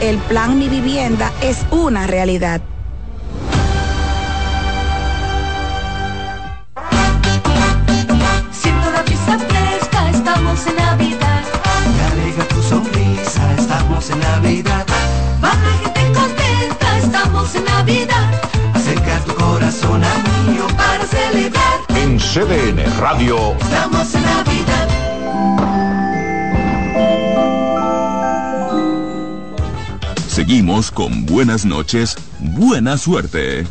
[0.00, 2.60] El plan Mi Vivienda es una realidad.
[8.52, 11.42] Siento la brisa fresca, estamos en Navidad.
[11.96, 14.86] Me alegra tu sonrisa, estamos en Navidad.
[15.42, 18.30] Va la gente contenta, estamos en Navidad.
[18.74, 21.78] Acerca tu corazón a mío para celebrar.
[21.96, 23.54] En CDN Radio.
[23.60, 25.85] Estamos en Navidad.
[30.36, 33.64] Seguimos con buenas noches, buena suerte.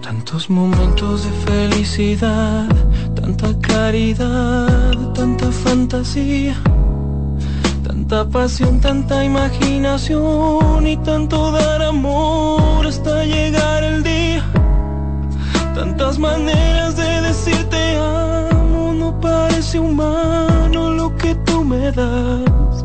[0.00, 2.75] Tantos momentos de felicidad,
[7.82, 14.44] tanta pasión, tanta imaginación y tanto dar amor hasta llegar el día.
[15.74, 22.84] Tantas maneras de decirte amo, no parece humano lo que tú me das.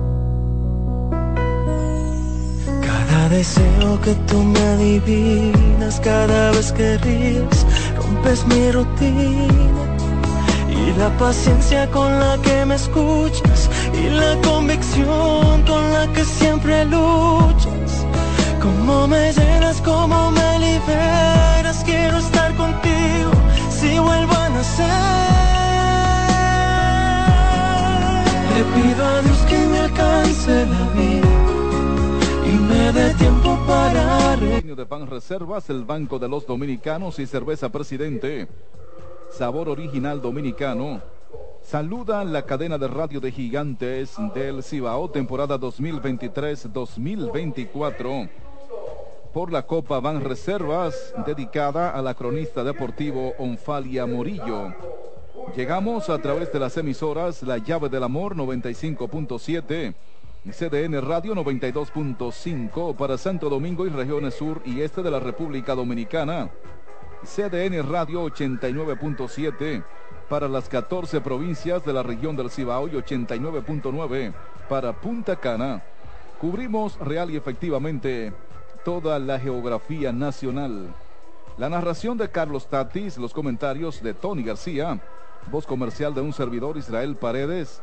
[2.87, 7.65] Cada deseo que tú me adivinas, cada vez que ríes,
[7.97, 9.90] rompes mi rutina.
[11.01, 18.05] La paciencia con la que me escuchas, y la convicción con la que siempre luchas.
[18.61, 23.31] Cómo me llenas, cómo me liberas, quiero estar contigo
[23.71, 24.85] si vuelvo a nacer.
[28.53, 31.31] Le pido a Dios que me alcance la vida
[32.45, 37.69] y me dé tiempo para de pan reservas, el Banco de los Dominicanos y cerveza
[37.69, 38.47] presidente.
[39.31, 41.01] Sabor original dominicano.
[41.63, 48.29] Saluda la cadena de radio de gigantes del Cibao, temporada 2023-2024.
[49.33, 54.75] Por la Copa Van Reservas, dedicada a la cronista deportivo Onfalia Morillo.
[55.55, 59.95] Llegamos a través de las emisoras La Llave del Amor 95.7.
[60.49, 66.49] CDN Radio 92.5 para Santo Domingo y regiones sur y este de la República Dominicana.
[67.23, 69.83] CDN Radio 89.7
[70.29, 74.33] para las 14 provincias de la región del Cibao y 89.9
[74.67, 75.83] para Punta Cana.
[76.39, 78.33] Cubrimos real y efectivamente
[78.83, 80.93] toda la geografía nacional.
[81.57, 84.99] La narración de Carlos Tatis, los comentarios de Tony García,
[85.51, 87.81] voz comercial de un servidor Israel Paredes,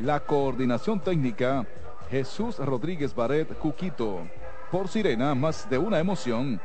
[0.00, 1.66] la coordinación técnica
[2.10, 4.20] Jesús Rodríguez Baret Cuquito.
[4.70, 6.60] Por Sirena, más de una emoción.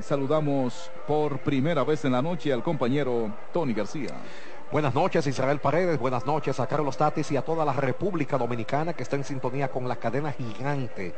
[0.00, 4.10] Saludamos por primera vez en la noche al compañero Tony García.
[4.70, 8.92] Buenas noches Israel Paredes, buenas noches a Carlos Tatis y a toda la República Dominicana
[8.92, 11.14] que está en sintonía con la cadena gigante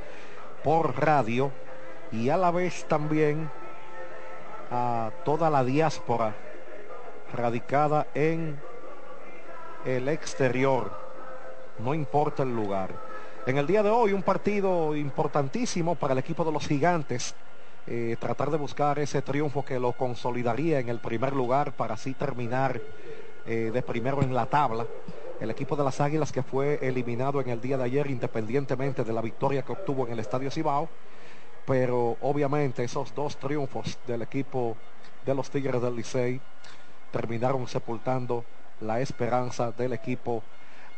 [0.63, 1.51] por radio
[2.13, 3.51] y a la vez también
[4.71, 6.37] a toda la diáspora
[7.35, 8.61] radicada en
[9.85, 10.93] el exterior,
[11.81, 12.91] no importa el lugar.
[13.45, 17.35] En el día de hoy un partido importantísimo para el equipo de los gigantes.
[17.91, 22.13] Eh, tratar de buscar ese triunfo que lo consolidaría en el primer lugar para así
[22.13, 22.79] terminar
[23.47, 24.87] eh, de primero en la tabla.
[25.41, 29.13] El equipo de las Águilas que fue eliminado en el día de ayer independientemente de
[29.15, 30.87] la victoria que obtuvo en el Estadio Cibao.
[31.65, 34.77] Pero obviamente esos dos triunfos del equipo
[35.25, 36.43] de los Tigres del Licey
[37.11, 38.45] terminaron sepultando
[38.83, 40.43] la esperanza del equipo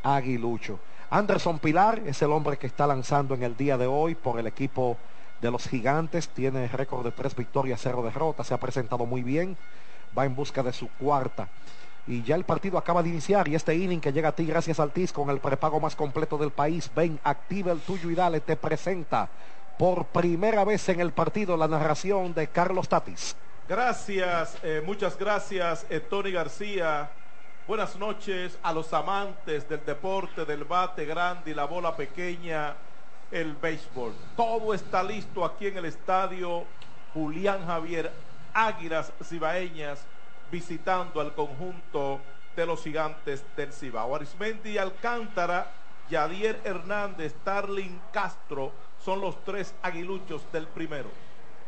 [0.03, 0.81] aguilucho.
[1.09, 4.49] Anderson Pilar es el hombre que está lanzando en el día de hoy por el
[4.49, 4.97] equipo
[5.41, 6.29] de los gigantes.
[6.29, 8.47] Tiene récord de tres victorias, cero derrotas.
[8.47, 9.57] Se ha presentado muy bien.
[10.17, 11.49] Va en busca de su cuarta.
[12.07, 14.81] Y ya el partido acaba de iniciar y este inning que llega a ti gracias
[14.81, 16.91] al TIS con el prepago más completo del país.
[16.95, 19.29] Ven, activa el tuyo y dale, te presenta
[19.79, 23.37] por primera vez en el partido la narración de Carlos Tatis.
[23.69, 27.09] Gracias, eh, muchas gracias, eh, Tony García.
[27.69, 32.75] Buenas noches a los amantes del deporte, del bate grande y la bola pequeña,
[33.31, 34.13] el béisbol.
[34.37, 36.65] Todo está listo aquí en el estadio
[37.15, 38.11] Julián Javier
[38.53, 40.05] Águilas Cibaeñas
[40.51, 42.21] visitando al conjunto
[42.57, 44.15] de los gigantes del Cibao.
[44.15, 45.71] Arismendi Alcántara,
[46.11, 48.73] Yadier Hernández, Starling Castro
[49.05, 51.09] son los tres aguiluchos del primero.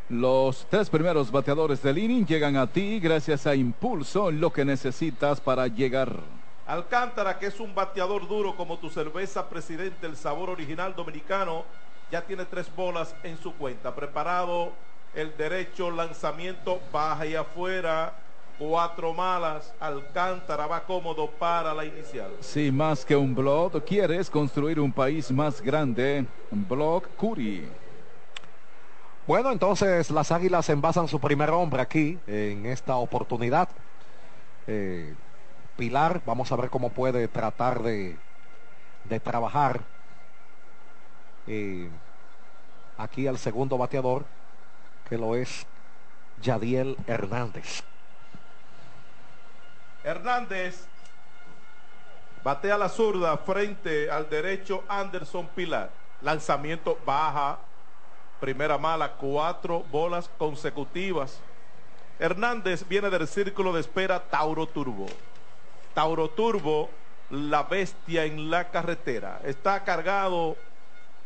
[0.08, 5.40] Los tres primeros bateadores del inning llegan a ti gracias a Impulso, lo que necesitas
[5.40, 6.41] para llegar.
[6.66, 11.64] Alcántara, que es un bateador duro como tu cerveza presidente, el sabor original dominicano,
[12.10, 13.94] ya tiene tres bolas en su cuenta.
[13.94, 14.72] Preparado
[15.14, 18.14] el derecho, lanzamiento baja y afuera.
[18.58, 22.30] Cuatro malas, Alcántara va cómodo para la inicial.
[22.40, 27.66] Si más que un blog, quieres construir un país más grande, Blog Curi.
[29.26, 33.68] Bueno, entonces las Águilas envasan su primer hombre aquí en esta oportunidad.
[34.66, 35.14] Eh,
[35.76, 38.16] Pilar, vamos a ver cómo puede tratar de,
[39.04, 39.80] de trabajar
[41.46, 41.88] eh,
[42.98, 44.24] aquí al segundo bateador,
[45.08, 45.66] que lo es
[46.40, 47.82] Yadiel Hernández.
[50.04, 50.86] Hernández
[52.42, 55.90] batea la zurda frente al derecho Anderson Pilar.
[56.20, 57.58] Lanzamiento baja,
[58.40, 61.40] primera mala, cuatro bolas consecutivas.
[62.19, 65.06] Hernández viene del círculo de espera Tauro Turbo.
[65.94, 66.90] Tauro Turbo,
[67.30, 69.40] la bestia en la carretera.
[69.44, 70.56] Está cargado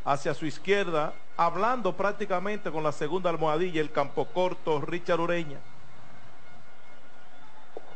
[0.04, 5.58] hacia su izquierda, hablando prácticamente con la segunda almohadilla, el campo corto, Richard Ureña.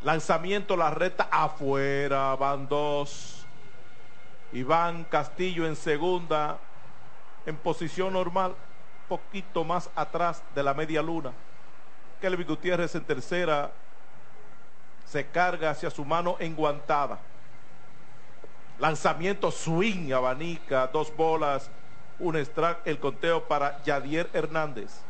[0.02, 3.46] Lanzamiento, la recta afuera, van dos.
[4.52, 6.58] Iván Castillo en segunda,
[7.46, 8.56] en posición normal,
[9.08, 11.32] poquito más atrás de la media luna.
[12.20, 13.70] Kelvin Gutiérrez en tercera,
[15.10, 17.18] se carga hacia su mano enguantada.
[18.78, 21.68] Lanzamiento swing, abanica, dos bolas,
[22.20, 25.00] un strike, el conteo para Yadier Hernández.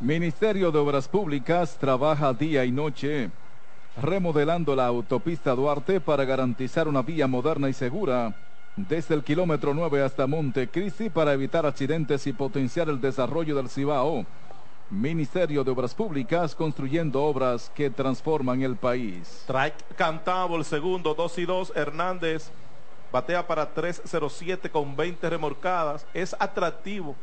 [0.00, 3.30] Ministerio de Obras Públicas trabaja día y noche
[4.00, 8.34] remodelando la autopista Duarte para garantizar una vía moderna y segura
[8.74, 14.26] desde el kilómetro 9 hasta Montecristi para evitar accidentes y potenciar el desarrollo del Cibao.
[14.92, 19.26] Ministerio de Obras Públicas construyendo obras que transforman el país.
[19.44, 21.72] Strike cantado el segundo, 2 y 2.
[21.74, 22.50] Hernández
[23.10, 26.04] batea para 307 con 20 remorcadas.
[26.12, 27.16] Es atractivo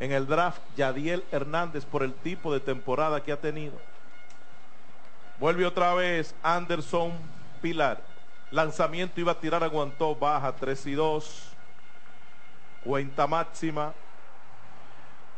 [0.00, 3.74] en el draft Yadiel Hernández por el tipo de temporada que ha tenido.
[5.38, 7.12] Vuelve otra vez Anderson
[7.62, 8.02] Pilar.
[8.50, 11.52] Lanzamiento iba a tirar, aguantó, baja 3 y 2.
[12.82, 13.94] Cuenta máxima.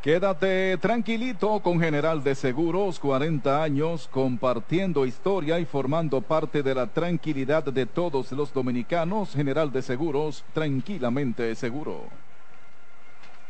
[0.02, 6.88] Quédate tranquilito con General de Seguros, 40 años, compartiendo historia y formando parte de la
[6.88, 9.32] tranquilidad de todos los dominicanos.
[9.32, 12.06] General de Seguros, tranquilamente seguro.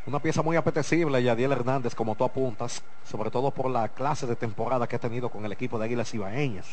[0.05, 4.37] Una pieza muy apetecible, Yadiel Hernández, como tú apuntas, sobre todo por la clase de
[4.37, 6.67] temporada que ha tenido con el equipo de Águilas Ibaeñas.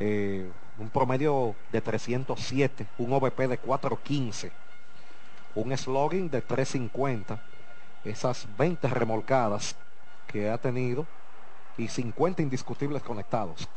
[0.00, 0.50] Eh,
[0.80, 4.50] un promedio de 307, un OVP de 415,
[5.54, 7.40] un slogan de 350,
[8.08, 9.76] esas 20 remolcadas
[10.26, 11.06] que ha tenido
[11.78, 13.68] y 50 indiscutibles conectados.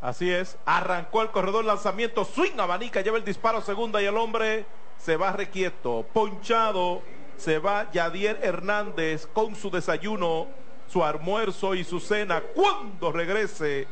[0.00, 4.66] Así es, arrancó el corredor lanzamiento, swing abanica, lleva el disparo segunda y el hombre
[4.98, 7.02] se va requieto, ponchado
[7.36, 10.46] se va Yadier Hernández con su desayuno,
[10.88, 12.42] su almuerzo y su cena.
[12.54, 13.86] Cuando regrese,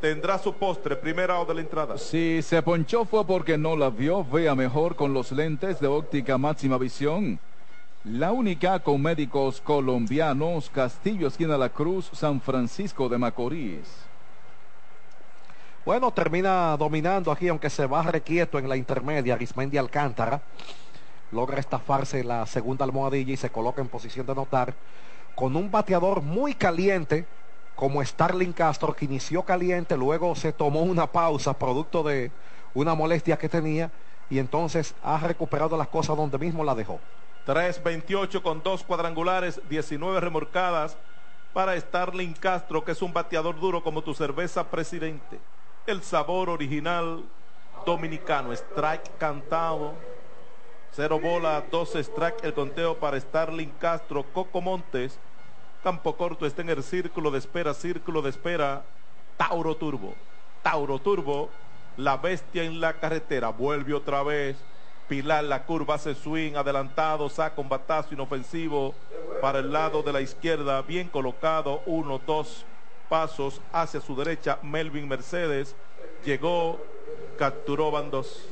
[0.00, 1.98] tendrá su postre, primera o de la entrada.
[1.98, 6.38] Si se ponchó fue porque no la vio, vea mejor con los lentes de óptica
[6.38, 7.38] máxima visión.
[8.04, 13.88] La única con médicos colombianos, Castillo, esquina La Cruz, San Francisco de Macorís.
[15.86, 20.42] Bueno, termina dominando aquí, aunque se va requieto en la intermedia, Arismendi Alcántara
[21.30, 24.74] logra estafarse la segunda almohadilla y se coloca en posición de notar
[25.36, 27.24] con un bateador muy caliente
[27.76, 32.32] como Starling Castro que inició caliente, luego se tomó una pausa producto de
[32.74, 33.92] una molestia que tenía
[34.28, 36.98] y entonces ha recuperado las cosas donde mismo la dejó.
[37.46, 40.96] 3.28 con dos cuadrangulares, 19 remorcadas
[41.52, 45.40] para Starling Castro, que es un bateador duro como tu cerveza presidente.
[45.86, 47.24] El sabor original
[47.84, 49.94] dominicano, strike cantado,
[50.94, 55.18] Cero bola, dos strike, el conteo para Starling Castro, Coco Montes.
[55.82, 58.84] Campo corto está en el círculo de espera, círculo de espera.
[59.38, 60.14] Tauro Turbo.
[60.62, 61.48] Tauro Turbo,
[61.96, 63.48] la bestia en la carretera.
[63.48, 64.58] Vuelve otra vez.
[65.08, 68.94] Pilar, la curva hace swing, adelantado, saca un batazo inofensivo
[69.40, 72.64] para el lado de la izquierda, bien colocado, uno, dos
[73.08, 75.76] pasos hacia su derecha, Melvin Mercedes,
[76.24, 76.80] llegó,
[77.38, 78.48] capturó bandos.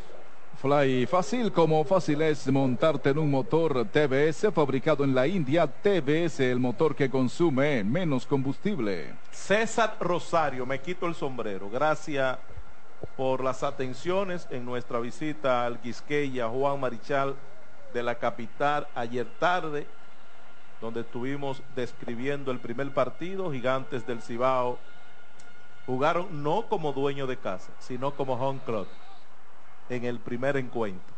[0.60, 5.66] Fly fácil como fácil es montarte en un motor TBS fabricado en la India.
[5.66, 9.14] TBS, el motor que consume menos combustible.
[9.30, 11.70] César Rosario, me quito el sombrero.
[11.70, 12.36] Gracias
[13.16, 17.34] por las atenciones en nuestra visita al Quisqueya Juan Marichal
[17.92, 19.86] de la capital ayer tarde,
[20.80, 24.78] donde estuvimos describiendo el primer partido, Gigantes del Cibao
[25.86, 28.86] jugaron no como dueño de casa, sino como home club
[29.88, 31.14] en el primer encuentro.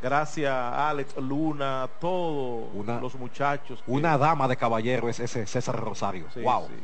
[0.00, 3.82] Gracias a Alex Luna, a todos los muchachos.
[3.84, 6.26] que- Una dama de caballero es ese César Rosario.
[6.32, 6.66] Sí, wow.
[6.68, 6.74] sí.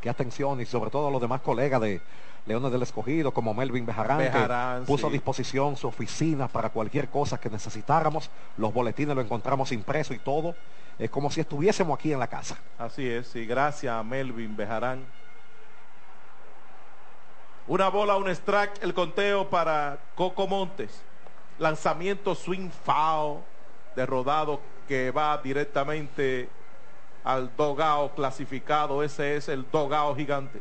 [0.00, 2.00] Qué atención y sobre todo a los demás colegas de
[2.50, 7.38] Leones del Escogido como Melvin Bejarán, que puso a disposición su oficina para cualquier cosa
[7.38, 8.28] que necesitáramos.
[8.56, 10.56] Los boletines lo encontramos impreso y todo.
[10.98, 12.58] Es como si estuviésemos aquí en la casa.
[12.76, 15.04] Así es, sí, gracias a Melvin Bejarán.
[17.68, 21.02] Una bola, un strike, el conteo para Coco Montes.
[21.60, 23.42] Lanzamiento swing foul
[23.94, 26.48] de rodado que va directamente
[27.22, 29.04] al dogao clasificado.
[29.04, 30.60] Ese es el dogao gigante.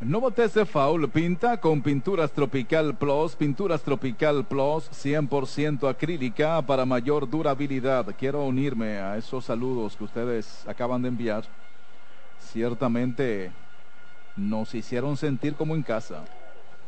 [0.00, 6.84] No botes de foul, pinta con Pinturas Tropical Plus, Pinturas Tropical Plus 100% acrílica para
[6.84, 8.14] mayor durabilidad.
[8.14, 11.44] Quiero unirme a esos saludos que ustedes acaban de enviar.
[12.38, 13.50] Ciertamente
[14.36, 16.26] nos hicieron sentir como en casa.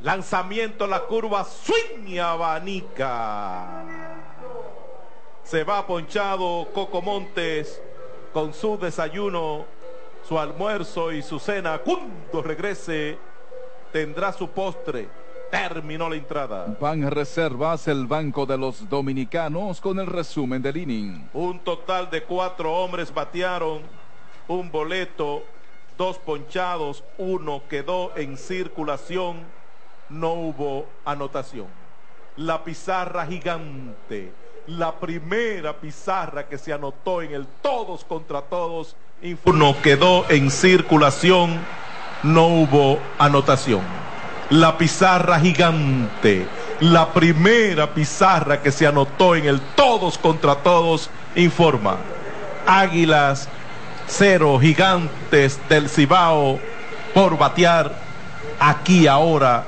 [0.03, 3.85] Lanzamiento la curva, swing y abanica.
[5.45, 7.81] Se va ponchado Coco Montes
[8.35, 9.65] con su desayuno,
[10.29, 11.79] su almuerzo y su cena.
[11.79, 13.17] Cuando regrese,
[13.91, 15.09] tendrá su postre.
[15.51, 16.77] Terminó la entrada.
[16.79, 21.31] Van Reservas, el Banco de los Dominicanos, con el resumen del inning.
[21.33, 23.81] Un total de cuatro hombres batearon,
[24.47, 25.43] un boleto,
[25.97, 29.39] dos ponchados, uno quedó en circulación,
[30.11, 31.69] no hubo anotación.
[32.37, 34.31] La pizarra gigante,
[34.67, 38.95] la primera pizarra que se anotó en el todos contra todos,
[39.45, 41.59] uno quedó en circulación,
[42.23, 43.81] no hubo anotación.
[44.51, 46.47] La pizarra gigante,
[46.81, 51.97] la primera pizarra que se anotó en el todos contra todos, informa.
[52.67, 53.49] Águilas
[54.07, 56.59] cero, gigantes del Cibao
[57.13, 57.93] por batear.
[58.61, 59.65] Aquí ahora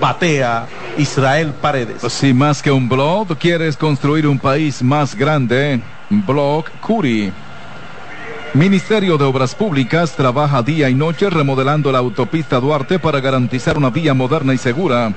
[0.00, 0.66] batea
[0.98, 2.02] Israel Paredes.
[2.12, 7.32] Si más que un blog quieres construir un país más grande, Blog Curi.
[8.54, 13.90] Ministerio de Obras Públicas trabaja día y noche remodelando la autopista Duarte para garantizar una
[13.90, 15.12] vía moderna y segura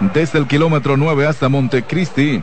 [0.00, 2.42] desde el kilómetro 9 hasta Montecristi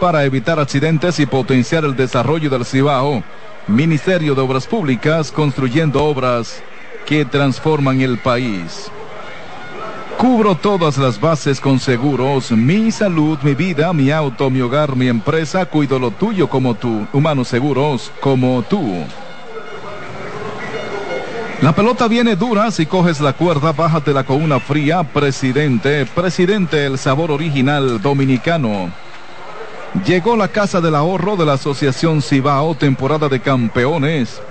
[0.00, 3.22] para evitar accidentes y potenciar el desarrollo del Cibao.
[3.66, 6.62] Ministerio de Obras Públicas construyendo obras
[7.04, 8.90] que transforman el país.
[10.16, 12.50] Cubro todas las bases con seguros.
[12.52, 15.66] Mi salud, mi vida, mi auto, mi hogar, mi empresa.
[15.66, 17.06] Cuido lo tuyo como tú.
[17.12, 19.04] Humanos seguros como tú.
[21.62, 22.72] La pelota viene dura.
[22.72, 25.04] Si coges la cuerda, bájatela con una fría.
[25.04, 28.90] Presidente, presidente, el sabor original dominicano.
[30.04, 34.42] Llegó la Casa del Ahorro de la Asociación Cibao, temporada de campeones,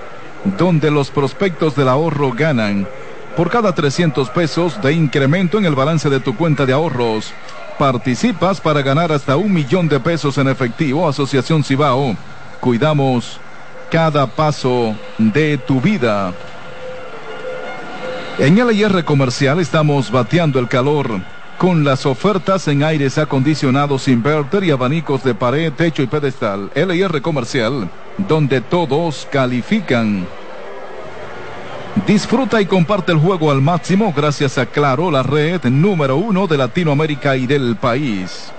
[0.58, 2.88] donde los prospectos del ahorro ganan.
[3.36, 7.34] Por cada 300 pesos de incremento en el balance de tu cuenta de ahorros,
[7.78, 11.10] participas para ganar hasta un millón de pesos en efectivo.
[11.10, 12.16] Asociación Cibao,
[12.62, 13.38] cuidamos
[13.90, 16.34] cada paso de tu vida.
[18.42, 21.22] En LIR Comercial estamos bateando el calor
[21.60, 26.72] con las ofertas en aires acondicionados, inverter y abanicos de pared, techo y pedestal.
[26.74, 30.26] LIR Comercial, donde todos califican.
[32.08, 36.58] Disfruta y comparte el juego al máximo gracias a Claro, la red número uno de
[36.58, 38.52] Latinoamérica y del país.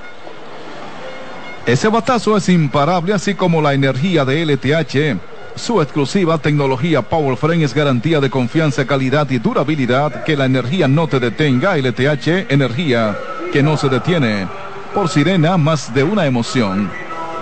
[1.67, 5.32] Ese batazo es imparable, así como la energía de LTH.
[5.55, 10.25] Su exclusiva tecnología Power Frame es garantía de confianza, calidad y durabilidad.
[10.25, 11.77] Que la energía no te detenga.
[11.77, 13.17] LTH, energía
[13.53, 14.49] que no se detiene.
[14.95, 16.91] Por Sirena, más de una emoción.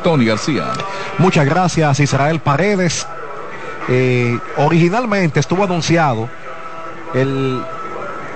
[0.02, 0.72] Tony García.
[1.18, 3.06] Muchas gracias, Israel Paredes.
[3.88, 6.28] Eh, originalmente estuvo anunciado
[7.14, 7.62] el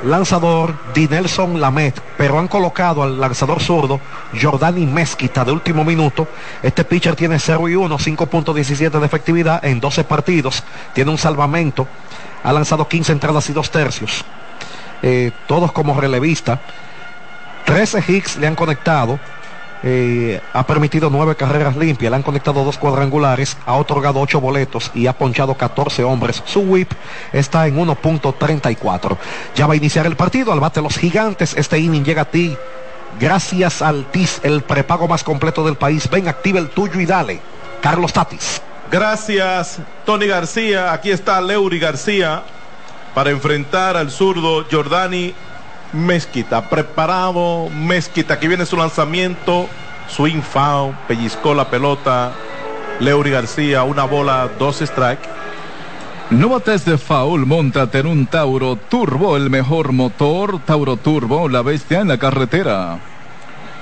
[0.05, 4.01] lanzador Dinelson Lamet, pero han colocado al lanzador zurdo
[4.41, 6.29] Jordani Mezquita de último minuto.
[6.63, 11.87] Este pitcher tiene 0 y 1, 5.17 de efectividad en 12 partidos, tiene un salvamento,
[12.43, 14.25] ha lanzado 15 entradas y 2 tercios,
[15.03, 16.61] eh, todos como relevista.
[17.65, 19.19] 13 hits le han conectado,
[19.87, 24.91] eh, ha permitido nueve carreras limpias, le han conectado dos cuadrangulares, ha otorgado ocho boletos
[24.95, 26.43] y ha ponchado 14 hombres.
[26.47, 26.91] Su whip
[27.35, 29.19] está en 1.34.
[29.55, 31.55] Ya va a iniciar el partido, al bate los gigantes.
[31.55, 32.57] Este inning llega a ti
[33.21, 36.09] gracias al TIS, el prepago más completo del país.
[36.09, 37.41] Ven, activa el tuyo y dale.
[37.83, 38.63] Carlos Tatis.
[38.91, 40.95] Gracias, Tony García.
[40.95, 42.43] Aquí está Leury García
[43.15, 45.35] para enfrentar al zurdo Jordani
[45.95, 46.69] Mezquita.
[46.69, 48.35] Preparado Mezquita.
[48.35, 49.69] Aquí viene su lanzamiento.
[50.09, 50.95] Swing foul.
[51.09, 52.33] Pellizcó la pelota.
[53.01, 53.85] Leury García.
[53.85, 55.35] Una bola, dos strike.
[56.31, 60.59] No bates de foul, montate en un Tauro Turbo, el mejor motor.
[60.65, 62.99] Tauro Turbo, la bestia en la carretera.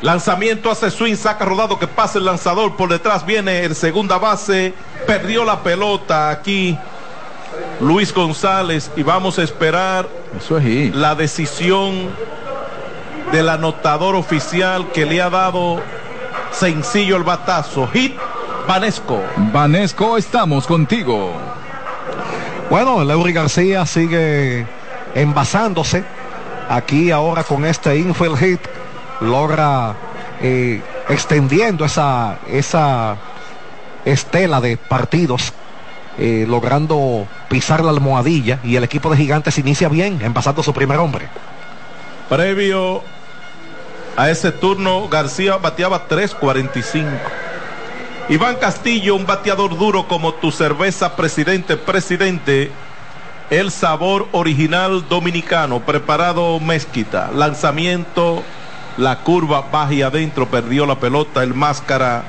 [0.02, 2.76] Lanzamiento hace swing, saca rodado que pasa el lanzador.
[2.76, 4.75] Por detrás viene el segunda base.
[5.07, 6.76] Perdió la pelota aquí.
[7.81, 10.95] Luis González y vamos a esperar Eso es hit.
[10.95, 12.11] la decisión
[13.33, 15.81] del anotador oficial que le ha dado
[16.51, 17.89] sencillo el batazo.
[17.93, 18.17] Hit
[18.69, 19.21] Vanesco.
[19.53, 21.33] Vanesco, estamos contigo.
[22.71, 24.67] Bueno, Leury García sigue
[25.15, 26.05] envasándose.
[26.69, 28.61] Aquí ahora con este infield hit
[29.21, 29.95] logra
[30.41, 33.17] eh, extendiendo esa, esa
[34.05, 35.53] estela de partidos,
[36.19, 40.99] eh, logrando pisar la almohadilla y el equipo de gigantes inicia bien, envasando su primer
[40.99, 41.28] hombre.
[42.28, 43.02] Previo
[44.16, 47.07] a ese turno, García bateaba 3.45.
[48.28, 52.71] Iván Castillo, un bateador duro como tu cerveza, presidente, presidente.
[53.50, 57.31] El sabor original dominicano, preparado mezquita.
[57.35, 58.42] Lanzamiento,
[58.97, 61.42] la curva baja y adentro, perdió la pelota.
[61.42, 62.23] El máscara,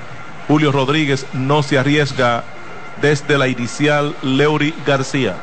[0.47, 2.43] Julio Rodríguez, no se arriesga
[3.01, 5.35] desde la inicial, Leury García.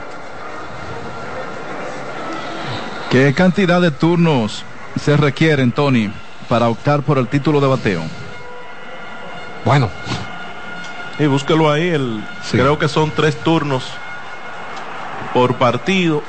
[3.10, 4.64] ¿Qué cantidad de turnos
[5.00, 6.12] se requieren, Tony,
[6.48, 8.02] para optar por el título de bateo?
[9.64, 9.90] Bueno,
[11.18, 12.56] Y búsquelo ahí, el, Sí.
[12.56, 13.84] creo que son tres turnos
[15.34, 16.22] por partido.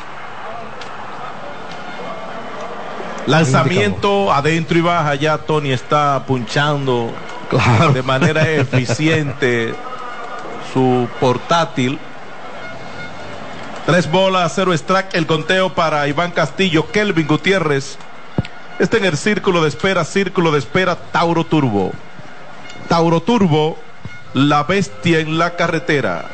[3.27, 7.13] Lanzamiento adentro y baja, ya Tony está punchando
[7.49, 7.93] claro.
[7.93, 9.73] de manera eficiente
[10.73, 11.99] su portátil.
[13.85, 17.97] Tres bolas, cero strike, el conteo para Iván Castillo, Kelvin Gutiérrez.
[18.79, 21.91] Está en el círculo de espera, círculo de espera, Tauro Turbo.
[22.87, 23.77] Tauro Turbo,
[24.33, 26.25] la bestia en la carretera.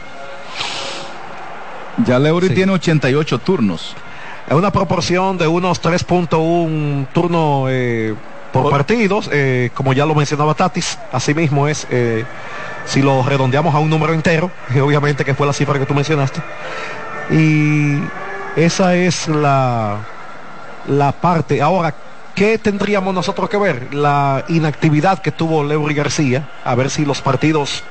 [2.06, 2.54] Ya Leury Sí.
[2.56, 3.96] tiene 88 turnos.
[4.48, 8.16] Es una proporción de unos 3.1 turnos eh,
[8.64, 12.26] por Por- partidos, eh, como ya lo mencionaba Tatis, asimismo es, eh,
[12.86, 15.94] si lo redondeamos a un número entero, y obviamente que fue la cifra que tú
[15.94, 16.42] mencionaste,
[17.32, 18.00] y
[18.56, 19.98] esa es la,
[20.88, 21.62] la parte.
[21.62, 21.94] Ahora,
[22.36, 23.94] ¿qué tendríamos nosotros que ver?
[23.94, 27.84] La inactividad que tuvo Leury García, a ver si los partidos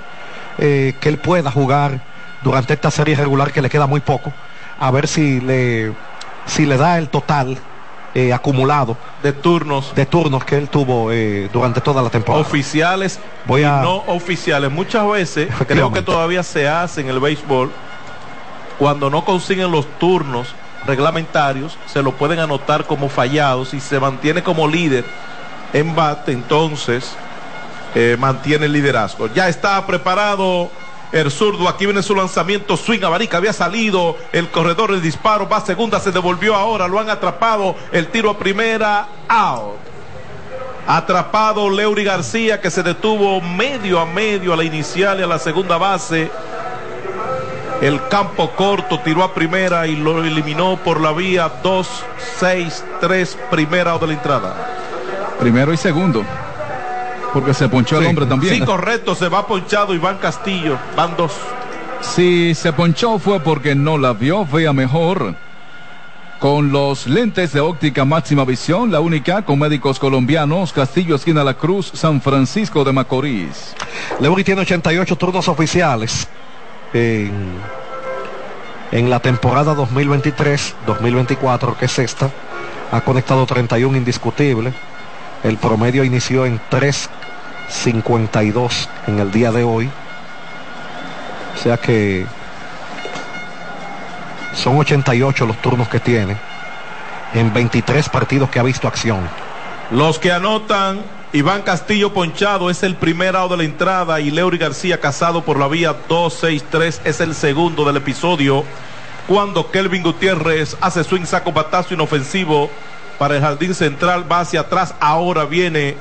[0.59, 2.01] eh, que él pueda jugar
[2.43, 4.33] durante esta serie regular que le queda muy poco,
[4.79, 5.93] a ver si le,
[6.47, 7.59] si le da el total
[8.19, 12.41] eh, acumulado De turnos de turnos que él tuvo eh, durante toda la temporada.
[12.43, 14.71] oficiales Voy y a- no oficiales.
[14.73, 17.71] Muchas veces, creo que todavía se hace en el béisbol,
[18.79, 20.55] cuando no consiguen los turnos
[20.87, 25.05] reglamentarios, se lo pueden anotar como fallados y se mantiene como líder
[25.75, 27.15] en bate, entonces
[27.95, 29.27] eh, mantiene el liderazgo.
[29.35, 30.71] Ya está preparado
[31.21, 35.59] el zurdo, aquí viene su lanzamiento, swing abanica, había salido el corredor, el disparo, va
[35.59, 39.77] a segunda, se devolvió ahora, lo han atrapado, el tiro a primera, out.
[40.87, 45.39] Atrapado Leury García que se detuvo medio a medio a la inicial y a la
[45.39, 46.31] segunda base.
[47.81, 52.05] El campo corto tiró a primera y lo eliminó por la vía 2,
[52.39, 54.55] 6, 3, primera out de la entrada.
[55.41, 56.25] Primero y segundo.
[57.37, 58.55] Porque se ponchó el hombre también.
[58.55, 60.79] Sí, correcto, se va ponchado Iván Castillo.
[60.97, 61.33] Van dos.
[62.01, 65.35] Si se ponchó fue porque no la vio, vea mejor.
[66.39, 71.53] Con los lentes de óptica máxima visión, la única con médicos colombianos, Castillo Esquina La
[71.53, 73.75] Cruz, San Francisco de Macorís.
[74.19, 76.29] Leury tiene 88 turnos oficiales
[76.95, 77.51] en,
[78.93, 82.31] en la temporada 2023-2024, que es esta.
[82.93, 84.73] Ha conectado 31 indiscutible.
[85.45, 86.59] El promedio inició en
[87.69, 89.91] 3.52 en el día de hoy.
[91.55, 92.27] O sea que
[94.55, 96.37] son 88 los turnos que tiene
[97.35, 99.29] en 23 partidos que ha visto acción.
[99.91, 101.01] Los que anotan,
[101.33, 105.59] Iván Castillo Ponchado es el primer out de la entrada y Leury García casado por
[105.59, 108.65] la vía 263 es el segundo del episodio.
[109.29, 112.71] Cuando Kelvin Gutiérrez hace swing saco batazo inofensivo
[113.19, 115.97] para el jardín central, va hacia atrás, ahora viene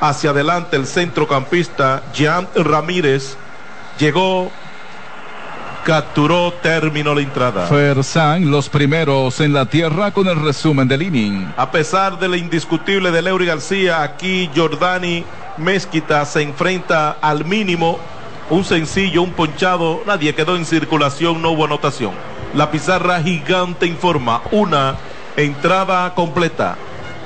[0.00, 3.36] hacia adelante el centrocampista Jean Ramírez.
[3.98, 4.50] Llegó,
[5.84, 7.66] capturó, terminó la entrada.
[7.66, 11.52] Fersan, los primeros en la tierra con el resumen del inning.
[11.56, 15.24] A pesar de la indiscutible de Leury García, aquí Jordani
[15.56, 17.98] Mezquita se enfrenta al mínimo.
[18.50, 22.12] Un sencillo, un ponchado, nadie quedó en circulación, no hubo anotación.
[22.54, 24.96] La pizarra gigante informa una
[25.36, 26.76] entrada completa.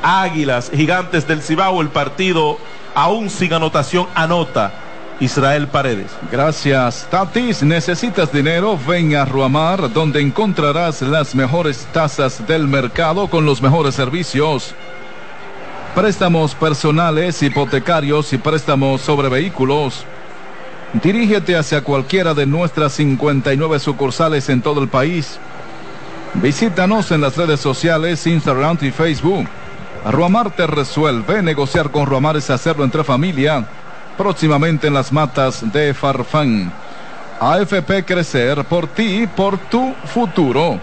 [0.03, 2.59] Águilas, Gigantes del Cibao, el partido
[2.95, 4.73] aún sin anotación anota
[5.21, 6.11] Israel Paredes.
[6.33, 7.63] Gracias, Tatis.
[7.63, 8.79] ¿Necesitas dinero?
[8.89, 14.75] Ven a Ruamar, donde encontrarás las mejores tasas del mercado con los mejores servicios.
[15.95, 20.05] Préstamos personales, hipotecarios y préstamos sobre vehículos.
[20.95, 25.39] Dirígete hacia cualquiera de nuestras 59 sucursales en todo el país.
[26.35, 29.47] Visítanos en las redes sociales, Instagram y Facebook.
[30.05, 31.43] Ruamar te resuelve.
[31.43, 33.67] Negociar con Ruamar es hacerlo entre familia.
[34.17, 36.73] Próximamente en las matas de Farfán.
[37.41, 40.79] AFP Crecer por ti, por tu futuro.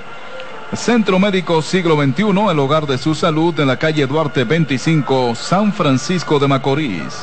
[0.73, 5.71] Centro Médico Siglo XXI, el hogar de su salud en la calle Duarte 25, San
[5.71, 7.13] Francisco de Macorís.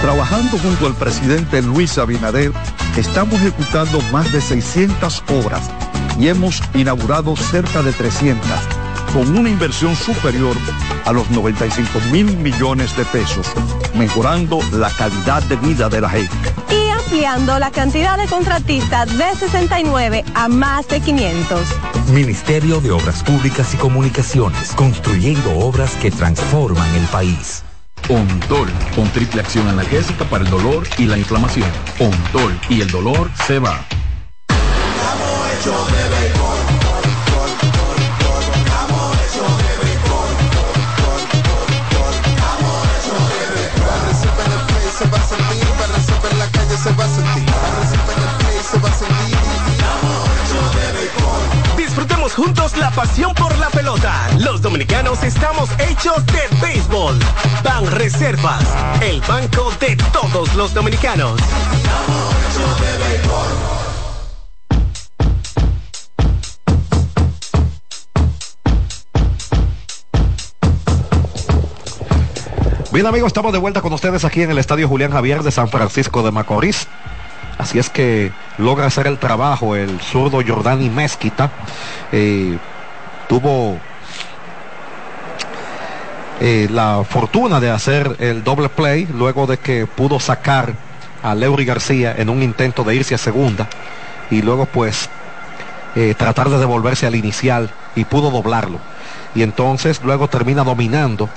[0.00, 2.50] Trabajando junto al presidente Luis Abinader,
[2.96, 5.70] estamos ejecutando más de 600 obras
[6.18, 8.46] y hemos inaugurado cerca de 300,
[9.12, 10.56] con una inversión superior
[11.04, 13.46] a los 95 mil millones de pesos,
[13.94, 16.36] mejorando la calidad de vida de la gente.
[16.70, 21.60] Y ampliando la cantidad de contratistas de 69 a más de 500.
[22.12, 27.62] Ministerio de Obras Públicas y Comunicaciones, construyendo obras que transforman el país.
[28.08, 31.70] Ontol, con triple acción analgésica para el dolor y la inflamación.
[32.00, 33.84] Ontol y el dolor se va.
[51.76, 54.12] Disfrutemos juntos la pasión por la pelota.
[54.40, 57.16] Los dominicanos estamos hechos de béisbol.
[57.62, 58.64] Ban Reservas,
[59.00, 61.40] el banco de todos los dominicanos.
[72.92, 75.68] Bien amigos, estamos de vuelta con ustedes aquí en el Estadio Julián Javier de San
[75.68, 76.88] Francisco de Macorís.
[77.56, 81.50] Así es que logra hacer el trabajo el zurdo Jordani Mezquita.
[82.12, 82.58] Eh,
[83.30, 83.78] tuvo
[86.40, 90.74] eh, la fortuna de hacer el doble play luego de que pudo sacar
[91.22, 93.70] a Leury García en un intento de irse a segunda
[94.30, 95.08] y luego pues
[95.96, 98.80] eh, tratar de devolverse al inicial y pudo doblarlo.
[99.34, 101.30] Y entonces luego termina dominando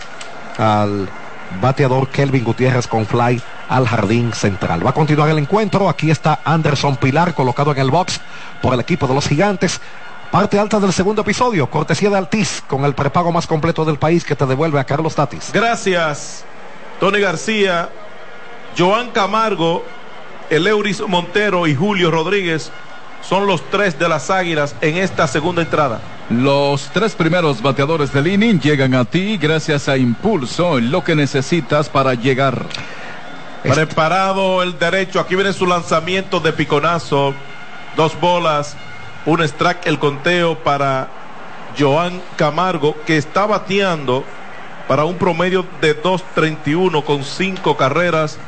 [0.57, 1.07] al
[1.61, 4.85] bateador Kelvin Gutiérrez con fly al jardín central.
[4.85, 5.89] Va a continuar el encuentro.
[5.89, 8.19] Aquí está Anderson Pilar colocado en el box
[8.61, 9.79] por el equipo de los gigantes.
[10.31, 14.25] Parte alta del segundo episodio, cortesía de Altiz, con el prepago más completo del país
[14.25, 15.51] que te devuelve a Carlos Tatis.
[15.53, 16.43] Gracias,
[16.99, 17.89] Tony García,
[18.77, 19.83] Joan Camargo,
[20.49, 22.71] Eleuris Montero y Julio Rodríguez
[23.21, 26.01] son los tres de las águilas en esta segunda entrada.
[26.29, 31.87] Los tres primeros bateadores del inning llegan a ti gracias a Impulso, lo que necesitas
[31.87, 32.65] para llegar.
[33.61, 37.35] Preparado el derecho, aquí viene su lanzamiento de piconazo,
[37.95, 38.75] dos bolas,
[39.27, 41.09] un strike, el conteo para
[41.77, 44.23] Joan Camargo, que está bateando
[44.87, 48.39] para un promedio de 2.31 con cinco carreras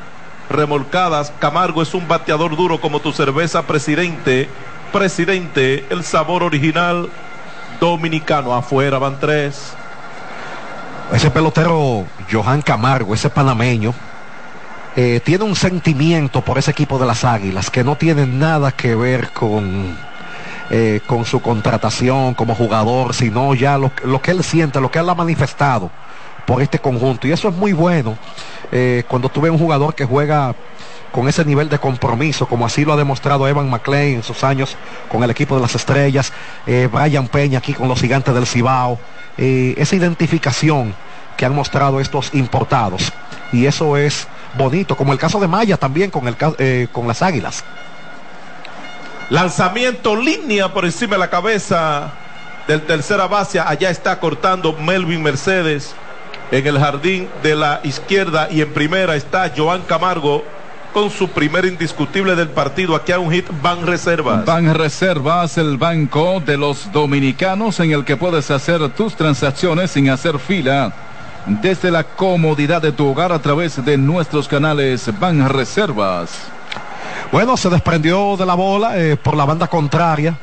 [0.50, 1.32] remolcadas.
[1.40, 4.50] Camargo es un bateador duro como tu cerveza presidente.
[4.92, 7.10] Presidente, el sabor original
[7.80, 8.54] dominicano.
[8.54, 9.74] Afuera van tres.
[11.14, 13.94] Ese pelotero Johan Camargo, ese panameño,
[14.96, 18.96] eh, tiene un sentimiento por ese equipo de las Águilas que no tiene nada que
[18.96, 19.96] ver con,
[20.70, 25.10] eh, con su contratación como jugador, sino ya lo, que él siente, lo que él
[25.10, 25.92] ha manifestado
[26.46, 27.28] por este conjunto.
[27.28, 28.18] Y eso es muy bueno
[28.72, 30.56] eh, cuando tú ves un jugador que juega
[31.12, 34.76] con ese nivel de compromiso, como así lo ha demostrado Evan McLean en sus años
[35.10, 36.32] con el equipo de las estrellas,
[36.66, 39.00] eh, Brian Peña aquí con los gigantes del Cibao,
[39.38, 40.94] eh, esa identificación
[41.38, 43.14] que han mostrado estos importados.
[43.52, 47.22] Y eso es bonito, como el caso de Maya también con, el, eh, con las
[47.22, 47.64] Águilas.
[49.30, 52.12] Lanzamiento línea por encima de la cabeza
[52.68, 55.96] del tercera base, allá está cortando Melvin Mercedes.
[56.50, 60.46] En el jardín de la izquierda y en primera está Joan Camargo
[60.98, 62.96] con su primer indiscutible del partido.
[62.96, 64.44] Aquí hay un hit Ban Reservas.
[64.46, 70.10] Ban Reservas, el banco de los dominicanos en el que puedes hacer tus transacciones sin
[70.10, 70.92] hacer fila.
[71.46, 76.32] Desde la comodidad de tu hogar a través de nuestros canales Ban Reservas.
[77.32, 80.36] Bueno, se desprendió de la bola eh, por la banda contraria,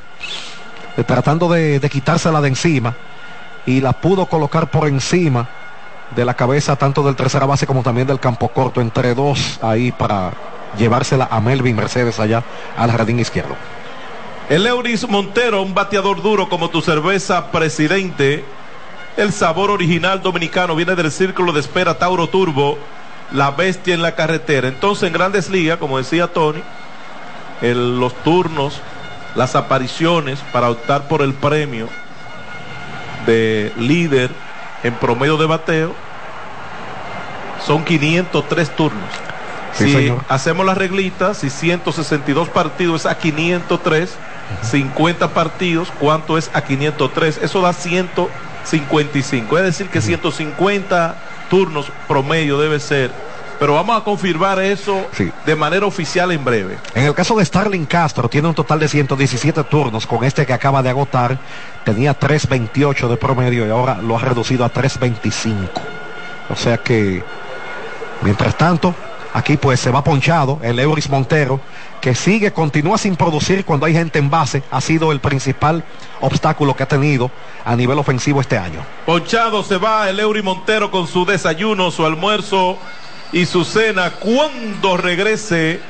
[0.96, 2.94] eh, tratando de, de quitársela de encima
[3.66, 5.48] y la pudo colocar por encima
[6.10, 9.92] de la cabeza tanto del tercera base como también del campo corto, entre dos ahí
[9.92, 10.32] para
[10.78, 12.42] llevársela a Melvin Mercedes allá
[12.76, 13.56] al jardín izquierdo.
[14.48, 18.44] El Euris Montero, un bateador duro como tu cerveza presidente.
[19.16, 22.76] El sabor original dominicano viene del círculo de espera Tauro Turbo,
[23.32, 24.68] la bestia en la carretera.
[24.68, 26.62] Entonces en grandes ligas, como decía Tony,
[27.62, 28.80] el- los turnos,
[29.34, 31.88] las apariciones para optar por el premio
[33.26, 34.30] de líder
[34.84, 35.92] en promedio de bateo
[37.66, 39.10] son 503 turnos.
[39.72, 40.18] Sí, si señor.
[40.28, 44.14] hacemos las reglitas, si 162 partidos es a 503,
[44.62, 47.40] 50 partidos, ¿cuánto es a 503?
[47.42, 49.58] Eso da 155.
[49.58, 51.16] Es decir, que 150
[51.50, 53.10] turnos promedio debe ser.
[53.64, 55.06] Pero vamos a confirmar eso
[55.46, 56.76] de manera oficial en breve.
[56.94, 60.06] En el caso de Starling Castro, tiene un total de 117 turnos.
[60.06, 61.38] Con este que acaba de agotar,
[61.82, 65.70] tenía 3.28 de promedio y ahora lo ha reducido a 3.25.
[66.50, 67.24] O sea que,
[68.20, 68.94] mientras tanto,
[69.32, 71.58] aquí pues se va ponchado el Euris Montero,
[72.02, 74.62] que sigue, continúa sin producir cuando hay gente en base.
[74.70, 75.82] Ha sido el principal
[76.20, 77.30] obstáculo que ha tenido
[77.64, 78.80] a nivel ofensivo este año.
[79.06, 82.76] Ponchado se va el Eury Montero con su desayuno, su almuerzo
[83.32, 84.12] y su cena.
[84.12, 85.80] Cuando regrese,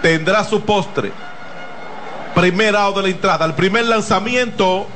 [0.00, 1.12] tendrá su postre.
[2.34, 3.44] Primer out de la entrada.
[3.44, 4.86] El primer lanzamiento.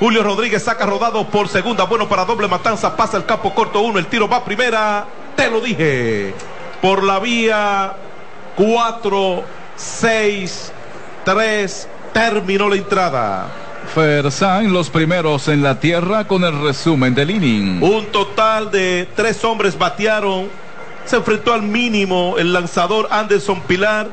[0.00, 1.84] Julio Rodríguez saca rodado por segunda.
[1.84, 2.96] Bueno para doble matanza.
[2.96, 3.98] Pasa el campo corto uno.
[3.98, 5.04] El tiro va a primera.
[5.36, 6.34] Te lo dije.
[6.80, 7.92] Por la vía
[8.56, 9.44] 4,
[9.76, 10.72] 6,
[11.24, 11.88] 3.
[12.12, 13.46] Terminó la entrada.
[13.94, 17.82] Fersan, los primeros en la tierra con el resumen del inning.
[17.82, 20.48] Un total de tres hombres batearon.
[21.04, 24.08] Se enfrentó al mínimo el lanzador Anderson Pilar,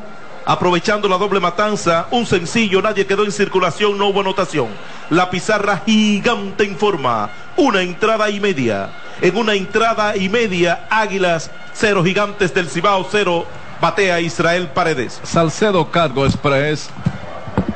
[0.45, 2.07] aprovechando la doble matanza.
[2.11, 4.67] Un sencillo, nadie quedó en circulación, no hubo anotación.
[5.09, 7.29] La pizarra gigante informa.
[7.55, 8.89] Una entrada y media.
[9.21, 13.45] En una entrada y media, Águilas, cero gigantes del Cibao, cero.
[13.81, 15.21] Batea Israel Paredes.
[15.23, 16.89] Salcedo Cargo Express.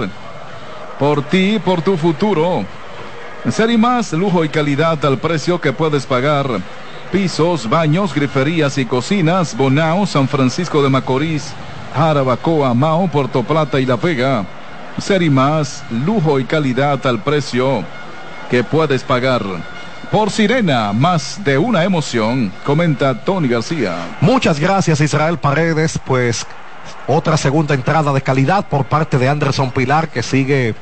[1.00, 2.66] Por ti por tu futuro.
[3.50, 6.48] Ser y más, lujo y calidad al precio que puedes pagar.
[7.12, 11.54] Pisos, baños, griferías y cocinas, Bonao, San Francisco de Macorís,
[11.96, 14.46] Jarabacoa, Mao, Puerto Plata y La Vega.
[15.00, 17.86] Ser y más, lujo y calidad al precio
[18.50, 19.77] que puedes pagar.
[20.12, 23.94] Por Sirena, más de una emoción, comenta Tony García.
[24.22, 26.48] Muchas gracias Israel Paredes, pues
[27.08, 30.76] otra segunda entrada de calidad por parte de Anderson Pilar que sigue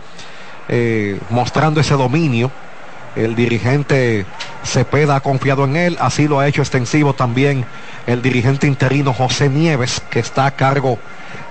[0.70, 2.52] eh, mostrando ese dominio.
[3.16, 4.28] El dirigente
[4.64, 7.66] Cepeda ha confiado en él, así lo ha hecho extensivo también
[8.06, 11.00] el dirigente interino José Nieves, que está a cargo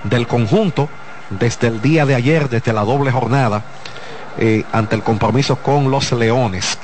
[0.04, 0.88] del conjunto
[1.30, 3.64] desde el día de ayer, desde la doble jornada,
[4.38, 6.78] eh, ante el compromiso con los Leones.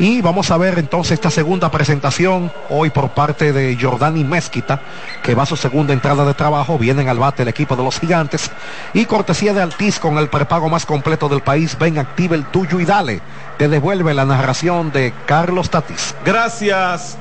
[0.00, 4.80] Y vamos a ver entonces esta segunda presentación hoy por parte de Jordani Mezquita,
[5.22, 6.78] que va a su segunda entrada de trabajo.
[6.78, 8.50] Vienen al bate el equipo de los gigantes.
[8.94, 11.76] Y cortesía de Altiz con el prepago más completo del país.
[11.78, 13.20] Ven, active el tuyo y dale.
[13.58, 16.14] Te devuelve la narración de Carlos Tatis.
[16.24, 17.18] Gracias,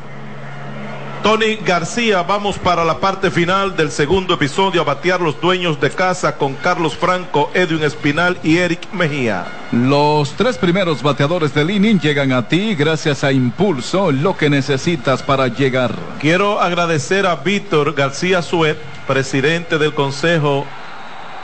[1.24, 2.24] Tony García.
[2.24, 6.56] Vamos para la parte final del segundo episodio a batear los dueños de casa con
[6.56, 9.46] Carlos Franco, Edwin Espinal y Eric Mejía.
[9.72, 15.22] Los tres primeros bateadores del inning llegan a ti gracias a Impulso, lo que necesitas
[15.22, 15.94] para llegar.
[16.20, 18.78] Quiero agradecer a Víctor García Suet,
[19.08, 20.66] presidente del Consejo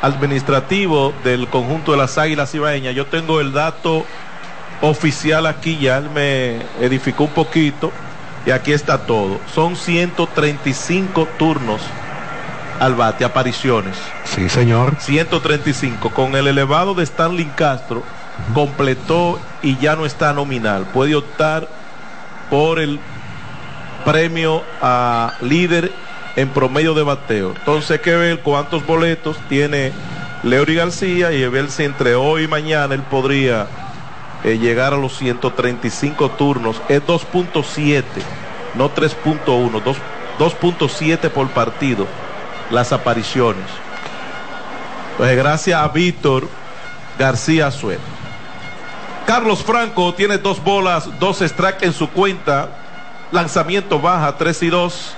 [0.01, 2.95] Administrativo del conjunto de las Águilas Ibaeñas.
[2.95, 4.05] Yo tengo el dato
[4.81, 7.91] oficial aquí, ya él me edificó un poquito
[8.45, 9.39] y aquí está todo.
[9.53, 11.81] Son 135 turnos
[12.79, 13.95] al bate, apariciones.
[14.23, 14.95] Sí, señor.
[14.99, 16.11] 135.
[16.11, 18.03] Con el elevado de Stanley Castro,
[18.53, 20.85] completó y ya no está nominal.
[20.93, 21.67] Puede optar
[22.49, 22.99] por el
[24.03, 25.91] premio a líder
[26.35, 27.53] en promedio de bateo.
[27.57, 29.91] Entonces hay que ver cuántos boletos tiene
[30.43, 33.67] Leury García y ver si entre hoy y mañana él podría
[34.45, 36.79] eh, llegar a los 135 turnos.
[36.87, 38.03] Es 2.7,
[38.75, 39.95] no 3.1,
[40.37, 42.05] 2.7 por partido
[42.69, 43.65] las apariciones.
[45.17, 46.47] Pues gracias a Víctor
[47.17, 47.99] García Suet.
[49.25, 52.69] Carlos Franco tiene dos bolas, dos strikes en su cuenta.
[53.31, 55.15] Lanzamiento baja, 3 y 2.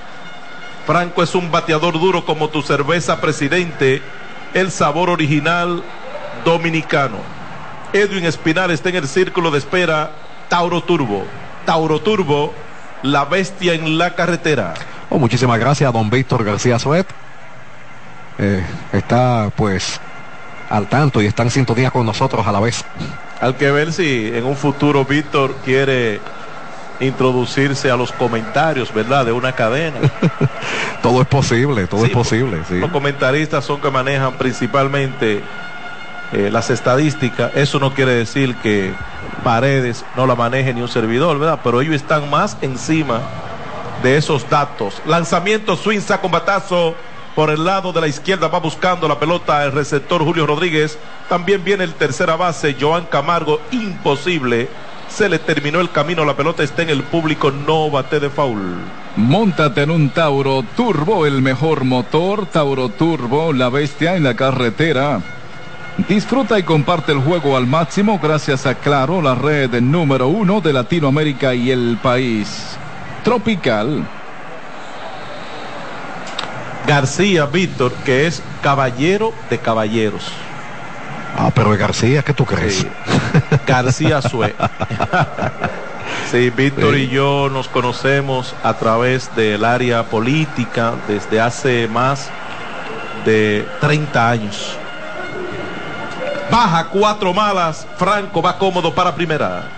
[0.85, 4.01] Franco es un bateador duro como tu cerveza presidente.
[4.53, 5.83] El sabor original
[6.45, 7.36] dominicano.
[7.93, 10.11] Edwin Espinar está en el círculo de espera.
[10.49, 11.25] Tauro Turbo.
[11.65, 12.53] Tauro Turbo,
[13.03, 14.73] la bestia en la carretera.
[15.09, 17.07] Oh, muchísimas gracias a don Víctor García Suet.
[18.39, 19.99] Eh, está pues
[20.69, 22.83] al tanto y está en sintonía con nosotros a la vez.
[23.41, 26.19] Hay que ver si en un futuro Víctor quiere
[26.99, 29.25] introducirse a los comentarios, ¿verdad?
[29.25, 29.97] De una cadena.
[31.01, 32.61] todo es posible, todo es posible.
[32.67, 32.79] Sí.
[32.79, 35.43] Los comentaristas son que manejan principalmente
[36.33, 37.51] eh, las estadísticas.
[37.55, 38.93] Eso no quiere decir que
[39.43, 41.59] Paredes no la maneje ni un servidor, ¿verdad?
[41.63, 43.21] Pero ellos están más encima
[44.03, 45.01] de esos datos.
[45.05, 46.95] Lanzamiento, swing, saco, batazo
[47.37, 50.97] por el lado de la izquierda va buscando la pelota el receptor Julio Rodríguez.
[51.29, 53.61] También viene el tercera base, Joan Camargo.
[53.69, 54.67] Imposible.
[55.07, 58.77] Se le terminó el camino, la pelota está en el público, no bate de foul.
[59.15, 62.47] Móntate en un Tauro Turbo, el mejor motor.
[62.47, 65.21] Tauro Turbo, la bestia en la carretera.
[65.97, 70.71] Disfruta y comparte el juego al máximo gracias a Claro, la red número uno de
[70.71, 72.77] Latinoamérica y el país.
[73.23, 74.07] Tropical.
[76.85, 80.31] García Víctor, que es caballero de caballeros.
[81.35, 82.75] Ah, pero García, ¿qué tú crees?
[82.75, 82.87] Sí.
[83.67, 84.55] García Sue.
[86.31, 87.01] sí, Víctor sí.
[87.01, 92.29] y yo nos conocemos a través del área política desde hace más
[93.25, 94.77] de 30 años.
[96.51, 99.69] Baja cuatro malas, Franco va cómodo para primera.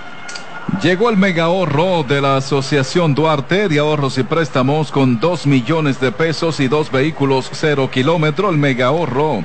[0.82, 6.00] Llegó el mega ahorro de la Asociación Duarte de Ahorros y Préstamos con dos millones
[6.00, 8.50] de pesos y dos vehículos cero kilómetro.
[8.50, 9.44] El mega ahorro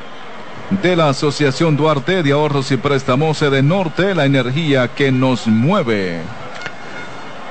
[0.83, 6.21] de la Asociación Duarte de Ahorros y Préstamos de Norte, la energía que nos mueve.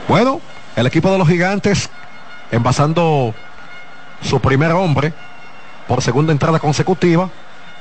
[0.08, 0.40] Bueno,
[0.76, 1.90] el equipo de los gigantes
[2.52, 3.34] envasando
[4.22, 5.14] su primer hombre
[5.88, 7.30] por segunda entrada consecutiva.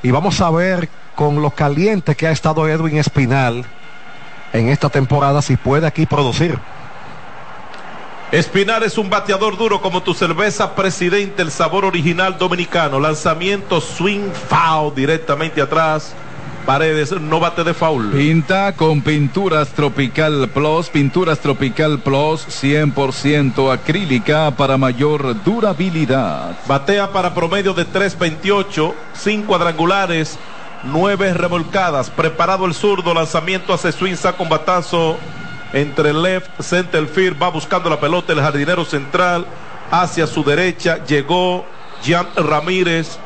[0.02, 3.64] Y vamos a ver con lo caliente que ha estado Edwin Espinal
[4.52, 6.58] en esta temporada si puede aquí producir.
[8.32, 12.98] Espinar es un bateador duro como tu cerveza presidente, el sabor original dominicano.
[12.98, 16.14] Lanzamiento swing foul directamente atrás.
[16.64, 18.10] Paredes, no bate de foul.
[18.12, 26.56] Pinta con pinturas Tropical Plus, pinturas Tropical Plus 100% acrílica para mayor durabilidad.
[26.66, 30.38] Batea para promedio de 3.28, 5 cuadrangulares,
[30.84, 32.10] nueve revolcadas.
[32.10, 35.18] Preparado el zurdo, lanzamiento hace swing, saca un batazo
[35.72, 39.46] entre left, center field, va buscando la pelota el jardinero central
[39.90, 41.04] hacia su derecha.
[41.04, 41.64] Llegó
[42.04, 43.18] Jan Ramírez,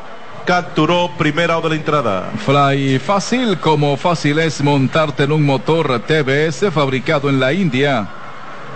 [0.45, 2.31] capturó primera out de la entrada.
[2.45, 8.07] Fly fácil, como fácil es montarte en un motor TBS fabricado en la India.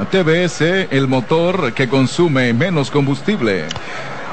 [0.10, 3.68] TBS, el motor que consume menos combustible.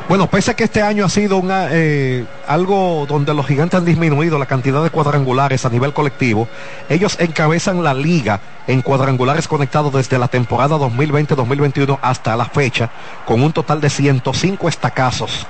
[0.09, 4.39] Bueno, pese a que este año ha sido eh, algo donde los gigantes han disminuido
[4.39, 6.49] la cantidad de cuadrangulares a nivel colectivo,
[6.89, 12.89] ellos encabezan la liga en cuadrangulares conectados desde la temporada 2020-2021 hasta la fecha,
[13.27, 15.47] con un total de 105 estacazos.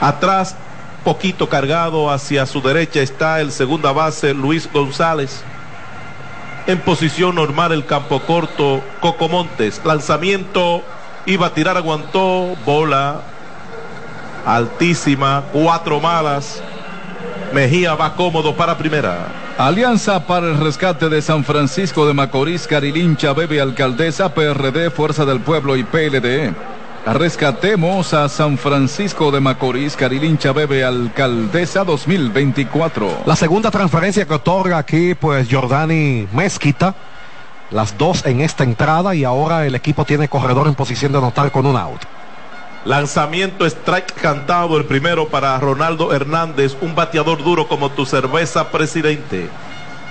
[0.00, 0.56] Atrás
[1.04, 5.44] poquito cargado hacia su derecha está el segunda base Luis González
[6.66, 9.80] en posición normal el campo corto Coco Montes.
[9.84, 10.82] Lanzamiento
[11.26, 12.56] Iba a tirar, aguantó.
[12.64, 13.20] Bola
[14.46, 15.42] altísima.
[15.52, 16.62] Cuatro malas.
[17.52, 19.26] Mejía va cómodo para primera.
[19.58, 25.40] Alianza para el rescate de San Francisco de Macorís, Carilincha, Bebe Alcaldesa, PRD, Fuerza del
[25.40, 26.54] Pueblo y PLD.
[27.06, 33.22] Rescatemos a San Francisco de Macorís, Carilincha, Bebe Alcaldesa 2024.
[33.24, 36.96] La segunda transferencia que otorga aquí, pues Jordani Mezquita.
[37.70, 41.52] Las dos en esta entrada y ahora el equipo tiene corredor en posición de anotar
[41.52, 42.02] con un out.
[42.84, 49.48] Lanzamiento strike cantado, el primero para Ronaldo Hernández, un bateador duro como tu cerveza, presidente.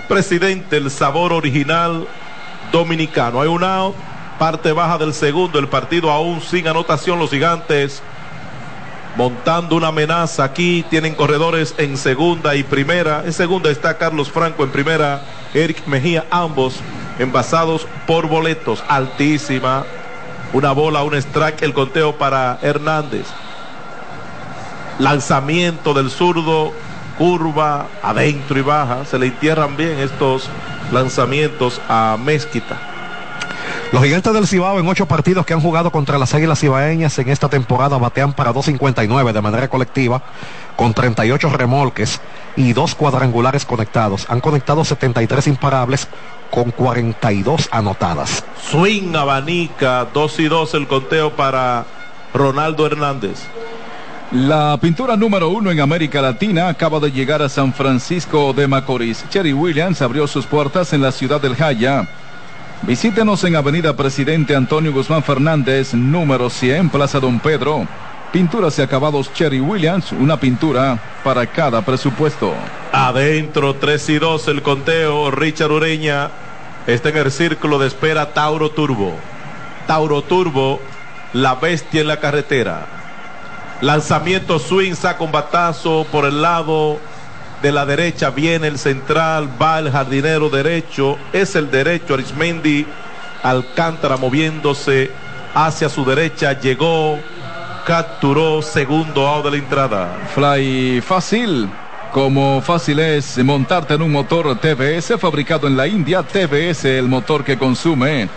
[0.08, 2.08] Presidente, el sabor original
[2.72, 3.42] dominicano.
[3.42, 3.96] Hay un out,
[4.38, 8.02] parte baja del segundo, el partido aún sin anotación, los gigantes
[9.16, 13.24] montando una amenaza aquí, tienen corredores en segunda y primera.
[13.26, 15.22] En segunda está Carlos Franco, en primera
[15.54, 16.76] Eric Mejía, ambos
[17.18, 19.86] envasados por boletos, altísima
[20.56, 23.26] una bola, un strike, el conteo para Hernández.
[25.00, 26.72] Lanzamiento del zurdo,
[27.18, 29.04] curva, adentro y baja.
[29.04, 30.50] Se le entierran bien estos
[30.94, 32.95] lanzamientos a Mezquita.
[33.96, 37.30] Los gigantes del Cibao en ocho partidos que han jugado contra las Águilas Cibaeñas en
[37.30, 40.22] esta temporada batean para 2.59 de manera colectiva
[40.76, 42.20] con 38 remolques
[42.58, 44.26] y dos cuadrangulares conectados.
[44.28, 46.10] Han conectado 73 imparables
[46.52, 48.44] con 42 anotadas.
[48.70, 51.86] Swing abanica, 2 y 2 el conteo para
[52.34, 53.46] Ronaldo Hernández.
[54.34, 59.24] La pintura número uno en América Latina acaba de llegar a San Francisco de Macorís.
[59.30, 62.10] Cherry Williams abrió sus puertas en la ciudad del Jaya.
[62.82, 67.88] Visítenos en Avenida Presidente Antonio Guzmán Fernández, número 100, Plaza Don Pedro.
[68.32, 72.54] Pinturas y acabados Cherry Williams, una pintura para cada presupuesto.
[72.92, 75.32] Adentro 3 y 2 el conteo.
[75.32, 76.30] Richard Ureña
[76.86, 79.16] está en el círculo de espera Tauro Turbo.
[79.88, 80.80] Tauro Turbo,
[81.34, 82.86] la bestia en la carretera.
[83.82, 87.00] Lanzamiento swing, saca un batazo por el lado
[87.66, 88.30] de la derecha.
[88.30, 91.18] Viene el central, va el jardinero derecho.
[91.34, 92.86] Es el derecho Arismendi
[93.42, 95.10] Alcántara moviéndose
[95.56, 96.60] hacia su derecha.
[96.60, 97.18] Llegó
[97.84, 100.16] capturó segundo out de la entrada.
[100.36, 101.68] Fly fácil.
[102.12, 106.22] Como fácil es montarte en un motor TVS fabricado en la India.
[106.22, 108.30] TVS, el motor que consume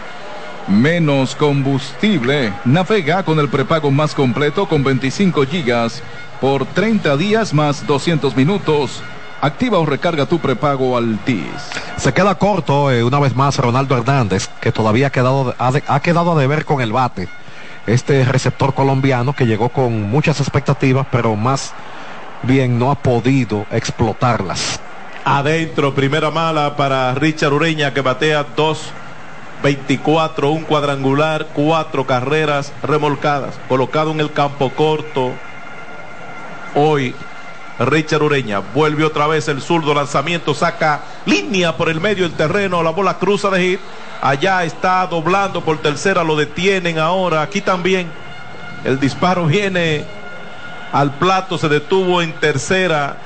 [0.68, 2.54] menos combustible.
[2.64, 6.02] Navega con el prepago más completo con 25 gigas
[6.40, 9.02] por 30 días más 200 minutos.
[9.40, 11.70] Activa o recarga tu prepago Altis.
[11.96, 15.82] Se queda corto eh, una vez más Ronaldo Hernández, que todavía ha quedado, ha, de,
[15.86, 17.28] ha quedado a deber con el bate
[17.88, 21.72] este receptor colombiano que llegó con muchas expectativas, pero más
[22.42, 24.80] bien no ha podido explotarlas.
[25.24, 34.10] Adentro, primera mala para Richard Ureña que batea 2-24, un cuadrangular, cuatro carreras remolcadas, colocado
[34.10, 35.32] en el campo corto.
[36.74, 37.14] Hoy
[37.78, 42.82] Richard Ureña vuelve otra vez el zurdo lanzamiento, saca línea por el medio del terreno,
[42.82, 43.80] la bola cruza de hit
[44.20, 47.42] Allá está doblando por tercera, lo detienen ahora.
[47.42, 48.10] Aquí también
[48.84, 50.04] el disparo viene
[50.92, 53.16] al plato, se detuvo en tercera.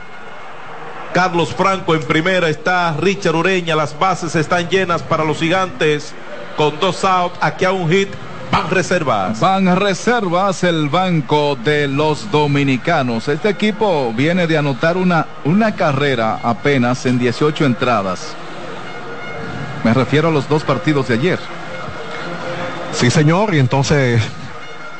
[1.14, 6.14] Carlos Franco en primera, está Richard Ureña, las bases están llenas para los gigantes
[6.56, 8.08] con dos outs, aquí a un hit,
[8.52, 9.40] van reservas.
[9.40, 13.26] Van reservas el banco de los dominicanos.
[13.28, 18.34] Este equipo viene de anotar una, una carrera apenas en 18 entradas.
[19.82, 21.38] Me refiero a los dos partidos de ayer.
[22.92, 24.22] Sí, señor, y entonces,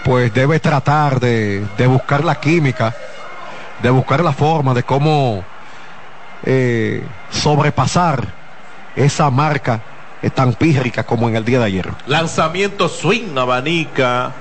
[0.02, 2.94] pues debe tratar de, de buscar la química,
[3.82, 5.44] de buscar la forma de cómo
[6.44, 8.26] eh, sobrepasar
[8.96, 9.80] esa marca
[10.30, 11.88] tan pírrica como en el día de ayer.
[12.06, 14.32] Lanzamiento swing, abanica,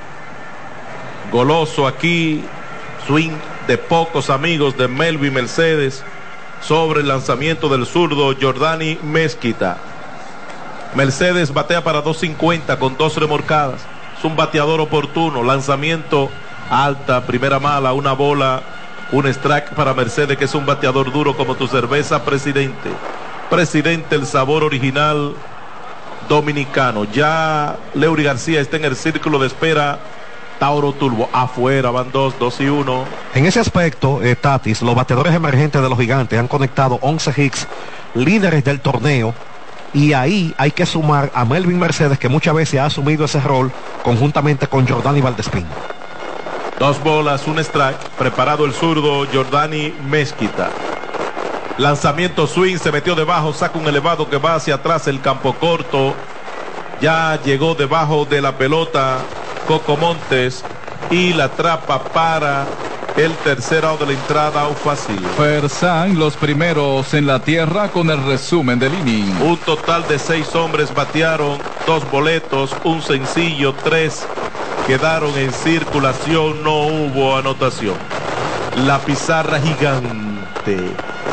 [1.32, 2.44] goloso aquí,
[3.08, 3.32] swing
[3.68, 6.04] de pocos amigos de Melvin Mercedes
[6.62, 9.78] sobre el lanzamiento del zurdo Jordani Mezquita.
[10.96, 13.82] Mercedes batea para 2.50 con dos remorcadas.
[14.18, 15.44] Es un bateador oportuno.
[15.44, 16.30] Lanzamiento
[16.70, 18.62] alta, primera mala, una bola,
[19.12, 22.90] un strike para Mercedes, que es un bateador duro como tu cerveza, presidente.
[23.50, 25.34] Presidente, el sabor original
[26.32, 27.04] dominicano.
[27.04, 30.00] Ya Leury García está en el círculo de espera.
[30.60, 33.04] Tauro Turbo afuera, van dos, dos y uno.
[33.34, 37.68] En ese aspecto, eh, Tatis, los bateadores emergentes de los gigantes han conectado 11 hits,
[38.14, 39.34] líderes del torneo,
[39.94, 43.72] y ahí hay que sumar a Melvin Mercedes, que muchas veces ha asumido ese rol
[44.04, 45.66] conjuntamente con Jordani Valdespín.
[46.80, 47.98] Dos bolas, un strike.
[48.18, 50.70] Preparado el zurdo Jordani Mezquita.
[51.78, 56.14] Lanzamiento swing, se metió debajo, saca un elevado que va hacia atrás el campo corto.
[57.02, 59.18] Ya llegó debajo de la pelota
[59.68, 60.64] Coco Montes
[61.10, 62.68] y la trapa para
[63.18, 65.20] el tercer out de la entrada Ufacil.
[65.36, 69.42] Fersan, los primeros en la tierra con el resumen del inning.
[69.42, 71.58] Un total de seis hombres batearon,
[71.88, 74.26] dos boletos, un sencillo, tres
[74.88, 77.96] quedaron en circulación, no hubo anotación.
[78.86, 80.80] La pizarra gigante,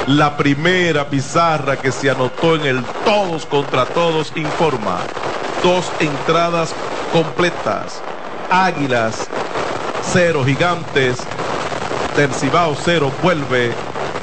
[0.08, 5.00] la primera pizarra que se anotó en el todos contra todos informa.
[5.62, 6.74] Dos entradas
[7.12, 8.00] completas.
[8.50, 9.28] Águilas,
[10.02, 11.18] cero gigantes,
[12.16, 13.72] Tercibao cero, vuelve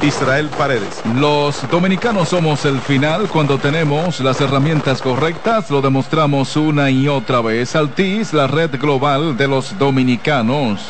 [0.01, 1.01] Israel Paredes.
[1.15, 7.41] Los dominicanos somos el final cuando tenemos las herramientas correctas, lo demostramos una y otra
[7.41, 7.75] vez.
[7.75, 10.81] Altis, la red global de los dominicanos.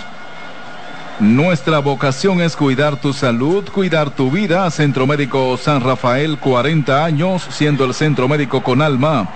[1.19, 4.69] Nuestra vocación es cuidar tu salud, cuidar tu vida.
[4.69, 9.29] Centro Médico San Rafael, 40 años, siendo el centro médico con alma.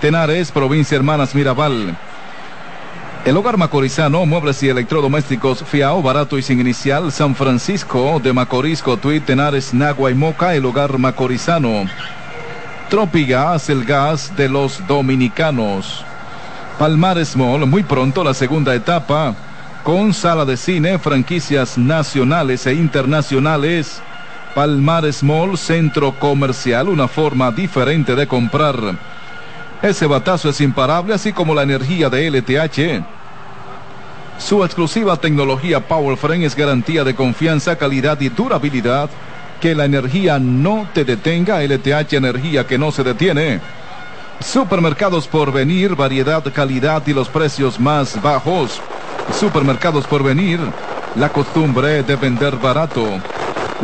[0.00, 1.94] Tenares, provincia Hermanas Mirabal.
[3.26, 8.80] El hogar macorizano, muebles y electrodomésticos Fiao, barato y sin inicial, San Francisco de Macorís,
[8.80, 11.84] Cotuí, Tenares, Nagua y Moca, el hogar macorizano.
[12.88, 16.06] Tropigas, el gas de los dominicanos.
[16.78, 19.34] Palmares Mall, muy pronto la segunda etapa,
[19.88, 24.02] con sala de cine, franquicias nacionales e internacionales.
[24.54, 28.76] Palmares Mall, centro comercial, una forma diferente de comprar.
[29.80, 33.02] Ese batazo es imparable, así como la energía de LTH.
[34.36, 39.08] Su exclusiva tecnología PowerFrame es garantía de confianza, calidad y durabilidad.
[39.58, 43.62] Que la energía no te detenga, LTH Energía que no se detiene.
[44.40, 48.82] Supermercados por venir, variedad, calidad y los precios más bajos.
[49.32, 50.60] Supermercados por venir,
[51.14, 53.04] la costumbre de vender barato.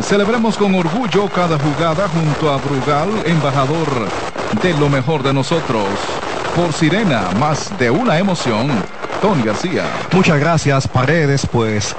[0.01, 3.87] Celebremos con orgullo cada jugada junto a Brugal, embajador
[4.61, 5.85] de lo mejor de nosotros.
[6.55, 8.69] Por Sirena, más de una emoción.
[9.21, 9.83] Tony García.
[10.11, 11.47] Muchas gracias, Paredes.
[11.49, 11.95] Pues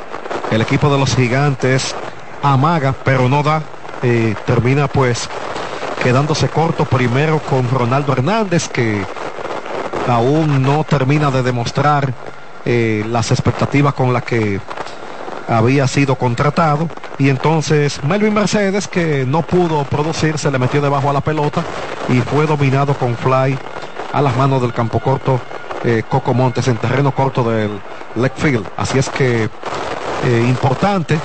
[0.51, 1.94] el equipo de los gigantes
[2.42, 3.62] amaga, pero no da.
[4.44, 5.28] Termina pues
[6.03, 9.05] quedándose corto primero con Ronaldo Hernández, que
[10.07, 12.12] aún no termina de demostrar
[12.66, 14.60] eh, las expectativas con las que
[15.48, 16.88] había sido contratado.
[17.18, 21.62] Y entonces Melvin Mercedes que no pudo producir se le metió debajo a la pelota
[22.08, 23.56] y fue dominado con fly
[24.12, 25.40] a las manos del campo corto
[25.84, 27.70] eh, Coco Montes en terreno corto del
[28.16, 28.66] left field.
[28.76, 31.18] Así es que eh, importante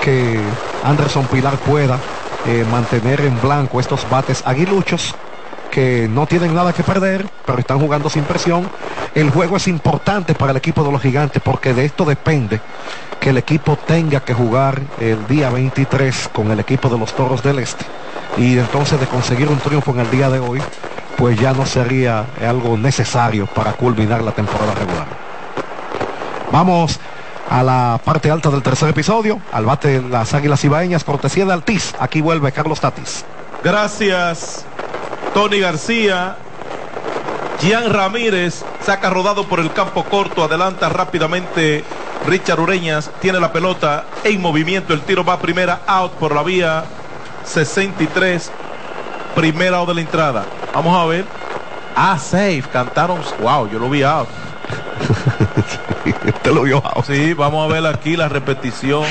[0.00, 0.40] que
[0.84, 1.98] Anderson Pilar pueda
[2.70, 5.14] mantener en blanco estos bates aguiluchos
[5.70, 8.68] que no tienen nada que perder, pero están jugando sin presión.
[9.14, 12.60] El juego es importante para el equipo de los gigantes porque de esto depende
[13.20, 17.42] que el equipo tenga que jugar el día 23 con el equipo de los Toros
[17.42, 17.84] del Este.
[18.36, 20.60] Y entonces de conseguir un triunfo en el día de hoy,
[21.16, 25.06] pues ya no sería algo necesario para culminar la temporada regular.
[26.52, 27.00] Vamos
[27.50, 31.52] a la parte alta del tercer episodio, al bate de las Águilas Ibaeñas, cortesía de
[31.52, 31.94] Altiz.
[31.98, 33.24] Aquí vuelve Carlos Tatis.
[33.64, 34.64] Gracias,
[35.34, 36.36] Tony García.
[37.60, 41.84] Gian Ramírez saca rodado por el campo corto, adelanta rápidamente
[42.26, 46.42] Richard Ureñas, tiene la pelota en movimiento, el tiro va a primera, out por la
[46.42, 46.84] vía
[47.44, 48.50] 63,
[49.34, 50.46] primera out de la entrada.
[50.72, 51.24] Vamos a ver.
[51.96, 54.28] Ah, safe, cantaron, wow, yo lo vi out.
[56.26, 57.04] Usted lo vio out.
[57.06, 59.04] Sí, vamos a ver aquí la repetición.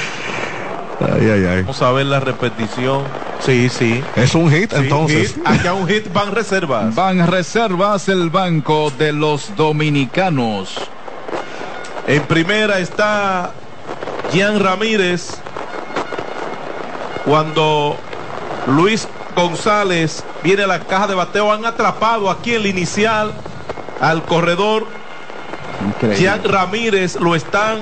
[1.00, 1.62] Ay, ay, ay.
[1.62, 3.04] Vamos a ver la repetición.
[3.40, 4.04] Sí, sí.
[4.16, 5.36] Es un hit Sí, entonces.
[5.36, 5.48] hit.
[5.48, 6.96] Allá un hit van reservas.
[6.96, 10.76] Van reservas el banco de los dominicanos.
[12.08, 13.52] En primera está
[14.32, 15.38] Gian Ramírez.
[17.26, 17.98] Cuando
[18.68, 23.34] Luis González viene a la caja de bateo, han atrapado aquí el inicial
[24.00, 24.88] al corredor.
[26.16, 27.80] Gian Ramírez lo están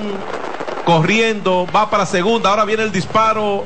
[0.86, 3.64] corriendo, va para segunda, ahora viene el disparo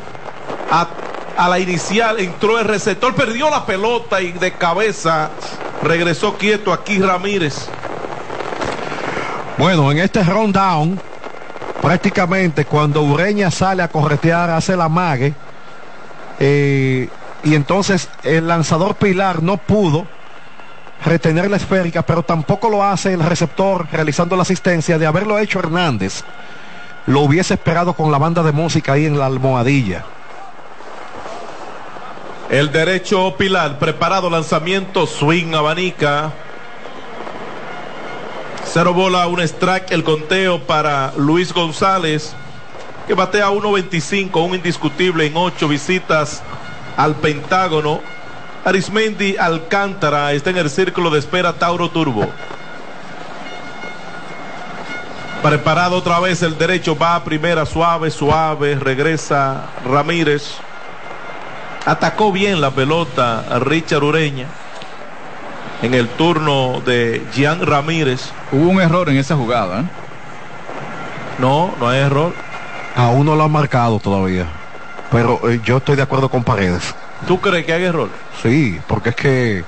[0.70, 5.28] a, la inicial, entró el receptor, perdió la pelota y de cabeza
[5.82, 7.68] regresó quieto aquí Ramírez.
[9.58, 10.98] Bueno, en este rundown,
[11.82, 15.34] prácticamente cuando Ureña sale a corretear, hace la mague.
[16.38, 17.08] eh,
[17.42, 20.06] y entonces el lanzador Pilar no pudo
[21.04, 25.58] retener la esférica, pero tampoco lo hace el receptor realizando la asistencia de haberlo hecho
[25.58, 26.22] Hernández.
[27.10, 30.04] Lo hubiese esperado con la banda de música ahí en la almohadilla.
[32.48, 36.30] El derecho Pilar, preparado lanzamiento, swing abanica.
[38.64, 42.32] Cero bola, un strike, el conteo para Luis González,
[43.08, 46.44] que batea 1.25, un indiscutible en ocho visitas
[46.96, 48.00] al Pentágono.
[48.64, 52.28] Arismendi Alcántara está en el círculo de espera Tauro Turbo.
[55.42, 60.56] Preparado otra vez el derecho, va a primera suave, suave, regresa Ramírez.
[61.86, 64.48] Atacó bien la pelota a Richard Ureña
[65.80, 68.30] en el turno de Gian Ramírez.
[68.52, 69.80] Hubo un error en esa jugada.
[69.80, 69.84] ¿eh?
[71.38, 72.34] No, no hay error.
[72.94, 74.44] Aún no lo han marcado todavía.
[75.10, 76.94] Pero eh, yo estoy de acuerdo con Paredes.
[77.26, 78.10] ¿Tú crees que hay error?
[78.42, 79.64] Sí, porque es que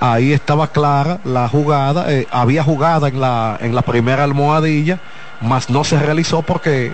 [0.00, 4.98] ahí estaba clara la jugada, eh, había jugada en la, en la primera almohadilla,
[5.40, 6.92] mas no se realizó porque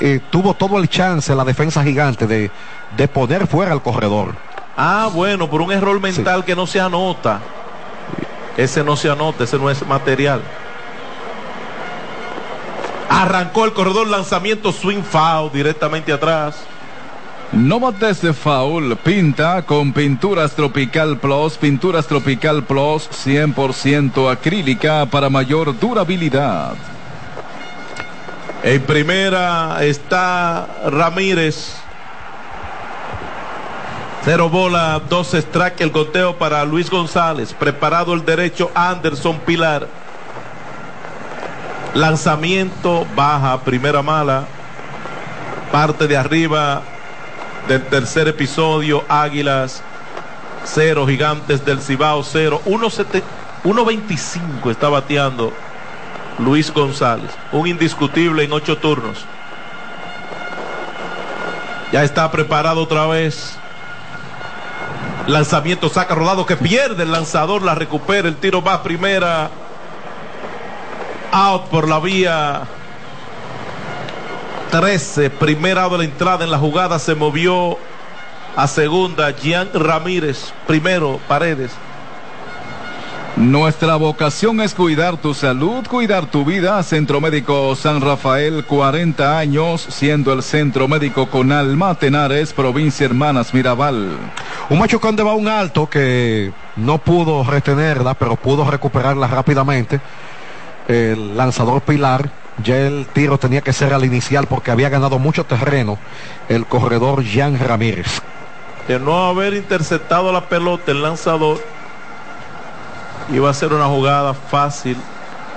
[0.00, 2.50] eh, tuvo todo el chance la defensa gigante de,
[2.96, 4.34] de poner fuera al corredor.
[4.76, 7.40] Ah, bueno, por un error mental que no se anota.
[8.56, 10.40] Ese no se anota, ese no es material.
[13.08, 16.64] Arrancó el corredor, lanzamiento swing foul directamente atrás.
[17.56, 25.30] No bates de foul, pinta con Pinturas Tropical Plus, Pinturas Tropical Plus 100% acrílica para
[25.30, 26.74] mayor durabilidad.
[28.64, 31.76] En primera está Ramírez.
[34.24, 37.54] Cero bola, dos strike el goteo para Luis González.
[37.54, 39.86] Preparado el derecho Anderson Pilar.
[41.94, 44.44] Lanzamiento baja, primera mala.
[45.70, 46.82] Parte de arriba
[47.68, 49.82] del tercer episodio, Águilas
[50.64, 55.52] 0, Gigantes del Cibao 0, 1.25 está bateando
[56.38, 59.24] Luis González, un indiscutible en ocho turnos.
[61.92, 63.56] Ya está preparado otra vez.
[65.26, 69.50] Lanzamiento saca rodado que pierde el lanzador, la recupera, el tiro va primera.
[71.32, 72.62] Out por la vía
[74.74, 77.78] 13, primera de la entrada en la jugada, se movió
[78.56, 81.70] a segunda, Gian Ramírez, primero, Paredes.
[83.36, 86.82] Nuestra vocación es cuidar tu salud, cuidar tu vida.
[86.82, 93.54] Centro Médico San Rafael, 40 años, siendo el centro médico con Alma Tenares, provincia Hermanas
[93.54, 94.16] Mirabal.
[94.70, 100.00] Un machucón de va un alto que no pudo retenerla, pero pudo recuperarla rápidamente.
[100.88, 105.44] El lanzador Pilar ya el tiro tenía que ser al inicial porque había ganado mucho
[105.44, 105.98] terreno
[106.48, 108.20] el corredor Jean Ramírez.
[108.86, 111.58] De no haber interceptado la pelota el lanzador,
[113.32, 114.96] iba a ser una jugada fácil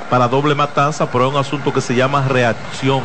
[0.10, 3.02] para doble matanza, pero es un asunto que se llama reacción.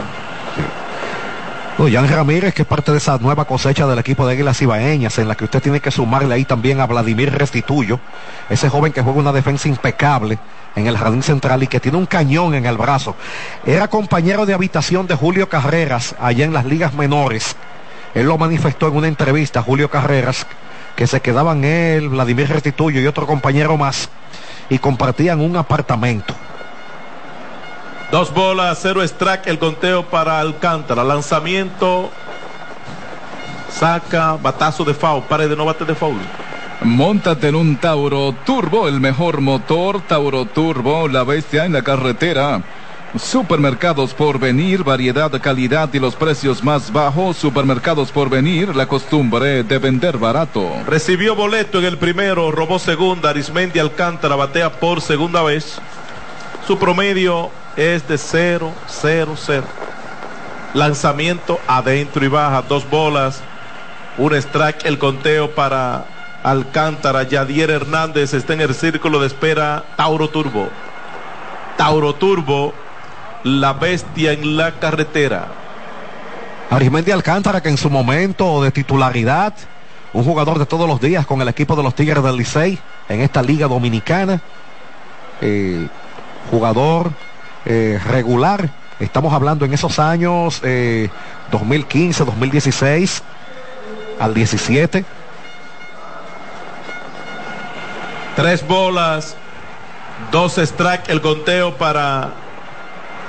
[1.79, 5.35] Ramírez, que es parte de esa nueva cosecha del equipo de Águilas Ibaeñas, en la
[5.35, 7.99] que usted tiene que sumarle ahí también a Vladimir Restituyo,
[8.51, 10.39] ese joven que juega una defensa impecable
[10.77, 13.17] en el jardín central y que tiene un cañón en el brazo.
[13.65, 17.57] Era compañero de habitación de Julio Carreras allá en las ligas menores.
[18.15, 20.47] Él lo manifestó en una entrevista, Julio Carreras,
[20.95, 24.11] que se quedaban él, Vladimir Restituyo y otro compañero más
[24.69, 26.35] y compartían un apartamento.
[28.13, 31.03] Dos bolas, cero strike, el conteo para Alcántara.
[31.03, 32.11] Lanzamiento,
[33.71, 36.21] saca, batazo de foul, pare de no bate de foul.
[36.83, 42.61] Móntate en un Tauro Turbo, el mejor motor, Tauro Turbo, la bestia en la carretera.
[43.19, 47.39] Supermercados por venir, variedad, calidad y los precios más bajos.
[47.39, 50.71] Supermercados por venir, la costumbre de vender barato.
[50.87, 55.81] Recibió boleto en el primero, robó segunda, Arismendi Alcántara batea por segunda vez.
[56.67, 59.65] Su promedio es de 0, 0, 0.
[60.75, 63.41] Lanzamiento adentro y baja, dos bolas,
[64.19, 66.05] un strike, el conteo para
[66.43, 67.23] Alcántara.
[67.25, 70.69] Yadier Hernández está en el círculo de espera, Tauro Turbo.
[71.77, 72.73] Tauro Turbo,
[73.45, 75.49] la bestia en la carretera.
[76.71, 79.55] Arismendi Alcántara, que en su momento de titularidad,
[80.15, 83.21] un jugador de todos los días con el equipo de los Tigres del Licey en
[83.21, 84.41] esta liga dominicana.
[85.41, 85.87] Eh,
[86.51, 87.11] jugador
[87.65, 88.71] eh, regular.
[89.01, 91.09] Estamos hablando en esos años eh,
[91.51, 93.23] 2015, 2016
[94.19, 95.05] al 17.
[98.37, 99.37] Tres bolas,
[100.31, 102.31] dos strike, el conteo para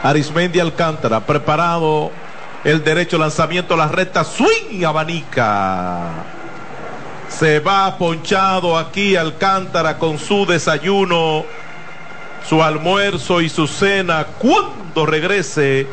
[0.04, 1.22] Arismendi Alcántara.
[1.22, 2.12] Preparado
[2.64, 6.10] el derecho lanzamiento, la recta, swing abanica.
[7.28, 11.44] Se va ponchado aquí Alcántara con su desayuno
[12.48, 14.26] su almuerzo y su cena.
[14.40, 15.88] Cuando regrese,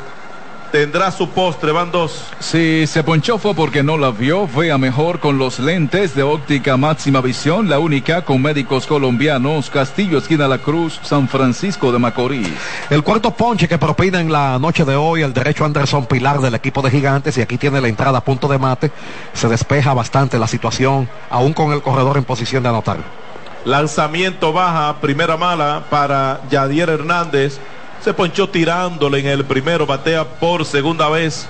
[0.71, 1.73] tendrá su postre.
[1.73, 2.25] Van dos.
[2.39, 4.47] Si se ponchó fue porque no la vio.
[4.47, 9.71] Vea mejor con los lentes de óptica máxima visión, la única con médicos colombianos.
[9.71, 12.49] Castillo, esquina La Cruz, San Francisco de Macorís.
[12.89, 16.55] El cuarto ponche que propina en la noche de hoy el derecho Anderson Pilar del
[16.55, 17.37] equipo de Gigantes.
[17.39, 18.91] Y aquí tiene la entrada a punto de mate.
[19.33, 23.30] Se despeja bastante la situación, aún con el corredor en posición de anotar.
[23.65, 27.59] Lanzamiento baja, primera mala para Yadier Hernández.
[28.03, 31.47] Se ponchó tirándole en el primero, batea por segunda vez.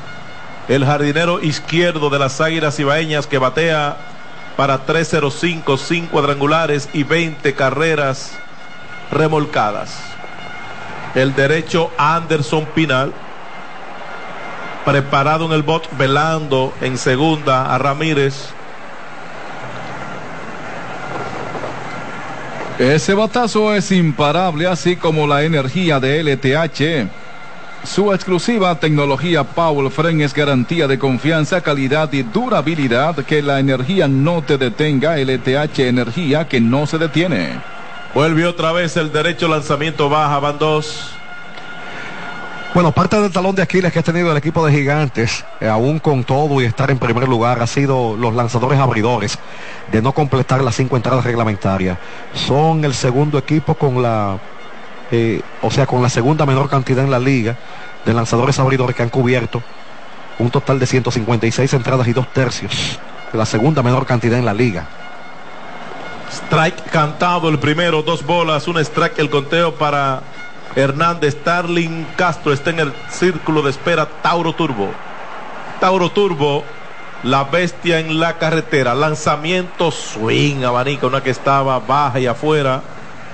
[0.68, 3.96] El jardinero izquierdo de las Águilas Ibaeñas que batea
[4.56, 8.36] para 305, 5 cuadrangulares y 20 carreras
[9.12, 9.96] remolcadas.
[11.14, 13.12] El derecho Anderson Pinal,
[14.84, 18.52] preparado en el bot, velando en segunda a Ramírez.
[22.80, 27.10] Ese batazo es imparable, así como la energía de LTH.
[27.84, 33.16] Su exclusiva tecnología Power Frame es garantía de confianza, calidad y durabilidad.
[33.26, 35.18] Que la energía no te detenga.
[35.18, 37.60] LTH Energía que no se detiene.
[38.14, 41.19] Vuelve otra vez el derecho lanzamiento baja, van dos.
[42.72, 45.98] Bueno, parte del talón de Aquiles que ha tenido el equipo de Gigantes, eh, aún
[45.98, 49.40] con todo y estar en primer lugar, ha sido los lanzadores abridores
[49.90, 51.98] de no completar las cinco entradas reglamentarias.
[52.32, 54.38] Son el segundo equipo con la,
[55.10, 57.56] eh, o sea, con la segunda menor cantidad en la liga
[58.04, 59.64] de lanzadores abridores que han cubierto
[60.38, 63.00] un total de 156 entradas y dos tercios.
[63.32, 64.86] La segunda menor cantidad en la liga.
[66.30, 70.22] Strike cantado el primero, dos bolas, un strike el conteo para
[70.76, 74.88] Hernández, Starling Castro está en el círculo de espera Tauro Turbo.
[75.80, 76.64] Tauro Turbo,
[77.22, 78.94] la bestia en la carretera.
[78.94, 82.82] Lanzamiento swing, abanica, una que estaba baja y afuera.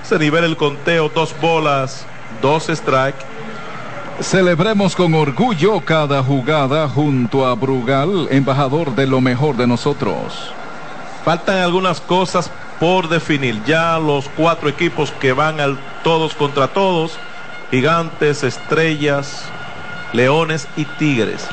[0.03, 2.07] Se nivela el conteo, dos bolas,
[2.41, 3.17] dos strike.
[4.21, 10.53] Celebremos con orgullo cada jugada junto a Brugal, embajador de lo mejor de nosotros.
[11.23, 13.63] Faltan algunas cosas por definir.
[13.67, 17.19] Ya los cuatro equipos que van al todos contra todos,
[17.71, 19.45] gigantes, estrellas,
[20.13, 21.47] leones y tigres.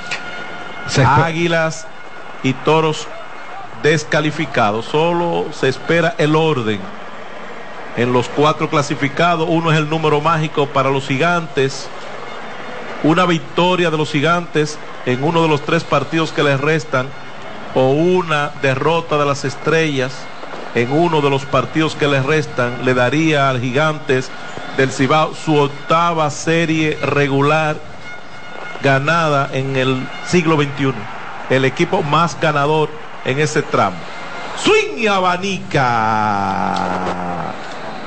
[1.05, 1.87] Águilas
[2.43, 3.07] y toros
[3.81, 4.85] descalificados.
[4.85, 6.79] Solo se espera el orden.
[7.95, 11.87] En los cuatro clasificados, uno es el número mágico para los gigantes.
[13.03, 17.07] Una victoria de los gigantes en uno de los tres partidos que les restan
[17.75, 20.13] o una derrota de las estrellas
[20.75, 24.31] en uno de los partidos que les restan le daría al Gigantes
[24.77, 27.77] del Cibao su octava serie regular
[28.81, 30.93] ganada en el siglo XXI.
[31.49, 32.89] El equipo más ganador
[33.25, 33.97] en ese tramo.
[34.57, 36.73] Swing y abanica.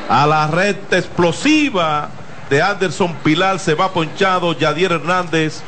[0.08, 2.08] A la red explosiva
[2.48, 5.62] de Anderson Pilar se va ponchado Yadier Hernández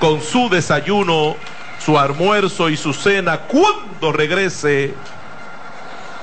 [0.00, 1.36] con su desayuno,
[1.78, 3.40] su almuerzo y su cena.
[3.40, 4.94] Cuando regrese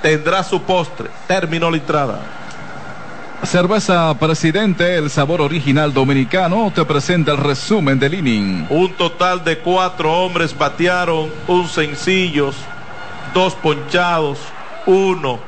[0.02, 1.10] tendrá su postre.
[1.28, 2.39] Terminó la entrada.
[3.44, 8.68] Cerveza Presidente, el sabor original dominicano, te presenta el resumen del inning.
[8.70, 12.56] Un total de cuatro hombres batearon, un sencillos,
[13.34, 14.40] dos ponchados,
[14.86, 15.40] uno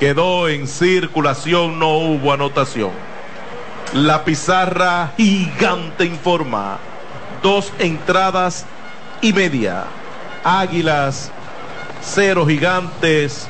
[0.00, 2.90] quedó en circulación, no hubo anotación.
[3.92, 6.78] La pizarra gigante informa,
[7.42, 8.64] dos entradas
[9.20, 9.84] y media.
[10.42, 11.30] Águilas
[12.00, 13.48] cero gigantes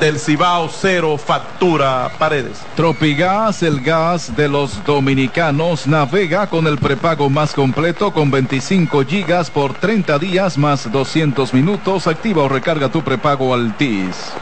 [0.00, 2.62] del Cibao cero factura paredes.
[2.76, 9.50] Tropigas, el gas de los dominicanos, navega con el prepago más completo con 25 gigas
[9.50, 12.06] por 30 días más 200 minutos.
[12.06, 14.32] Activa o recarga tu prepago Altis.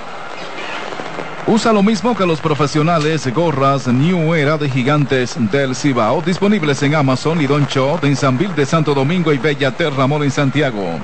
[1.46, 6.96] Usa lo mismo que los profesionales gorras New Era de Gigantes del Cibao, disponibles en
[6.96, 10.32] Amazon y Don Shot en San Vil de Santo Domingo y Bella Terra Mall en
[10.32, 10.98] Santiago.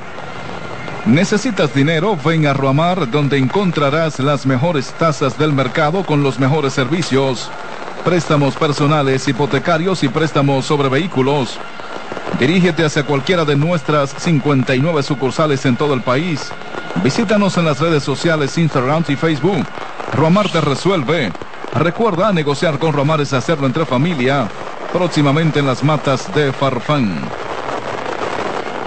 [1.07, 2.16] ¿Necesitas dinero?
[2.24, 7.50] Ven a Ruamar donde encontrarás las mejores tasas del mercado con los mejores servicios.
[8.05, 11.59] Préstamos personales, hipotecarios y préstamos sobre vehículos.
[12.38, 16.53] Dirígete hacia cualquiera de nuestras 59 sucursales en todo el país.
[17.03, 19.66] Visítanos en las redes sociales Instagram y Facebook.
[20.14, 21.32] Ruamar te resuelve.
[21.74, 24.48] Recuerda negociar con Ruamar es hacerlo entre familia.
[24.92, 27.41] Próximamente en las matas de Farfán.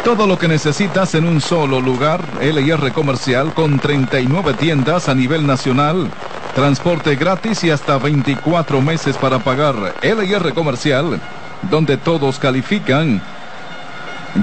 [0.05, 5.47] Todo lo que necesitas en un solo lugar, LIR Comercial con 39 tiendas a nivel
[5.47, 6.11] nacional.
[6.53, 9.95] Transporte gratis y hasta 24 meses para pagar.
[10.03, 11.19] LIR Comercial,
[11.71, 13.19] donde todos califican.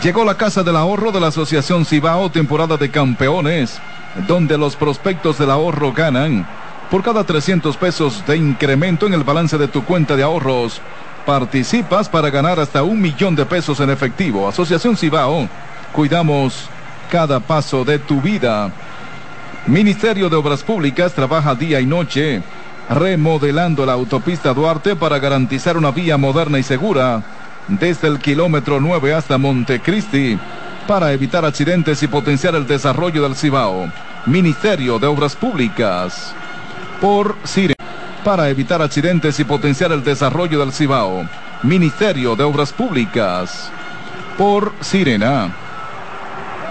[0.02, 3.78] Llegó la Casa del Ahorro de la Asociación Cibao, temporada de campeones,
[4.26, 6.44] donde los prospectos del ahorro ganan.
[6.90, 10.80] Por cada 300 pesos de incremento en el balance de tu cuenta de ahorros,
[11.24, 14.48] participas para ganar hasta un millón de pesos en efectivo.
[14.48, 15.48] Asociación Cibao,
[15.92, 16.68] cuidamos
[17.10, 18.70] cada paso de tu vida.
[19.66, 22.42] Ministerio de Obras Públicas trabaja día y noche
[22.90, 27.22] remodelando la autopista Duarte para garantizar una vía moderna y segura
[27.68, 30.38] desde el kilómetro 9 hasta Montecristi
[30.86, 33.90] para evitar accidentes y potenciar el desarrollo del Cibao.
[34.26, 36.34] Ministerio de Obras Públicas
[37.00, 37.81] por Cire
[38.24, 41.26] para evitar accidentes y potenciar el desarrollo del Cibao.
[41.62, 43.70] Ministerio de Obras Públicas.
[44.38, 45.54] Por Sirena.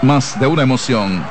[0.02, 1.22] Más de una emoción.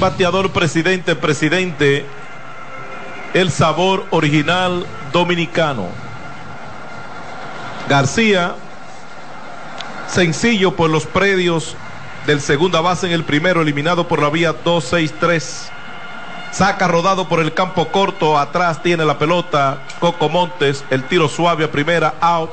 [0.00, 2.04] bateador presidente, presidente,
[3.34, 5.88] el sabor original dominicano.
[7.88, 8.54] García,
[10.06, 11.76] sencillo por los predios
[12.26, 15.68] del segunda base en el primero, eliminado por la vía 2-6-3.
[16.52, 21.64] Saca rodado por el campo corto, atrás tiene la pelota Coco Montes, el tiro suave
[21.64, 22.50] a primera, out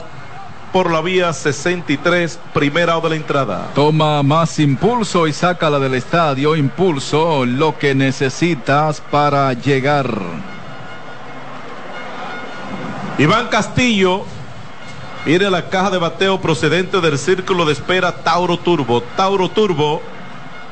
[0.72, 3.68] por la vía 63, primera de la entrada.
[3.74, 6.56] Toma más impulso y sácala del estadio.
[6.56, 10.10] Impulso, lo que necesitas para llegar.
[13.20, 14.24] Iván Castillo
[15.26, 19.02] viene la caja de bateo procedente del círculo de espera Tauro Turbo.
[19.18, 20.02] Tauro Turbo,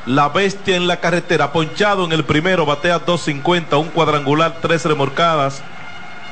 [0.06, 5.60] la bestia en la carretera, ponchado en el primero, batea 250, un cuadrangular, tres remorcadas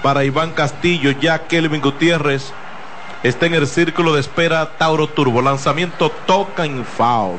[0.03, 2.51] para Iván Castillo, ya Kelvin Gutiérrez
[3.23, 5.43] está en el círculo de espera Tauro Turbo.
[5.43, 7.39] Lanzamiento toca en foul.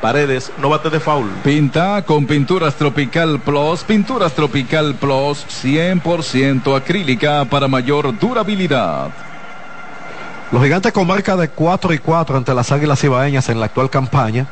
[0.00, 1.28] Paredes, no bate de foul.
[1.42, 3.82] Pinta con Pinturas Tropical Plus.
[3.82, 9.10] Pinturas Tropical Plus 100% acrílica para mayor durabilidad.
[10.52, 13.90] Los gigantes con marca de 4 y 4 ante las Águilas Ibaeñas en la actual
[13.90, 14.46] campaña.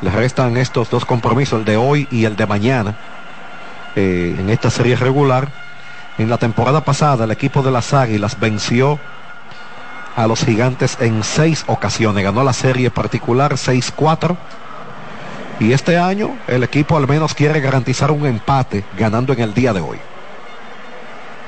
[0.00, 2.96] Les restan estos dos compromisos, el de hoy y el de mañana,
[3.94, 5.48] eh, en esta serie regular.
[6.18, 8.98] En la temporada pasada, el equipo de las Águilas venció
[10.16, 12.24] a los gigantes en seis ocasiones.
[12.24, 14.36] Ganó la serie particular 6-4.
[15.60, 19.72] Y este año el equipo al menos quiere garantizar un empate ganando en el día
[19.72, 19.98] de hoy.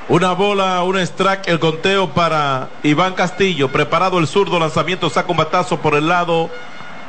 [0.07, 3.71] Una bola, un strike, el conteo para Iván Castillo.
[3.71, 6.49] Preparado el zurdo, lanzamiento, saca un batazo por el lado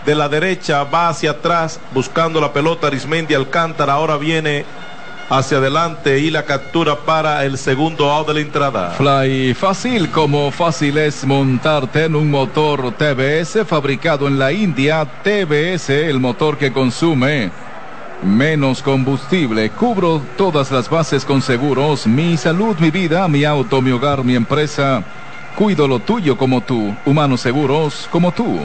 [0.06, 2.86] de la derecha, va hacia atrás buscando la pelota.
[2.86, 4.64] Arismendi Alcántara ahora viene
[5.28, 8.90] hacia adelante y la captura para el segundo out de la entrada.
[8.90, 15.04] Fly fácil como fácil es montarte en un motor TBS fabricado en la India.
[15.22, 17.50] TBS, el motor que consume
[18.22, 19.70] menos combustible.
[19.70, 22.06] Cubro todas las bases con seguros.
[22.06, 25.02] Mi salud, mi vida, mi auto, mi hogar, mi empresa.
[25.56, 26.94] Cuido lo tuyo como tú.
[27.04, 28.60] Humanos seguros como tú.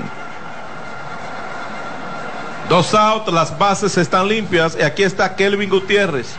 [2.70, 6.38] Dos out, las bases están limpias y aquí está Kelvin Gutiérrez.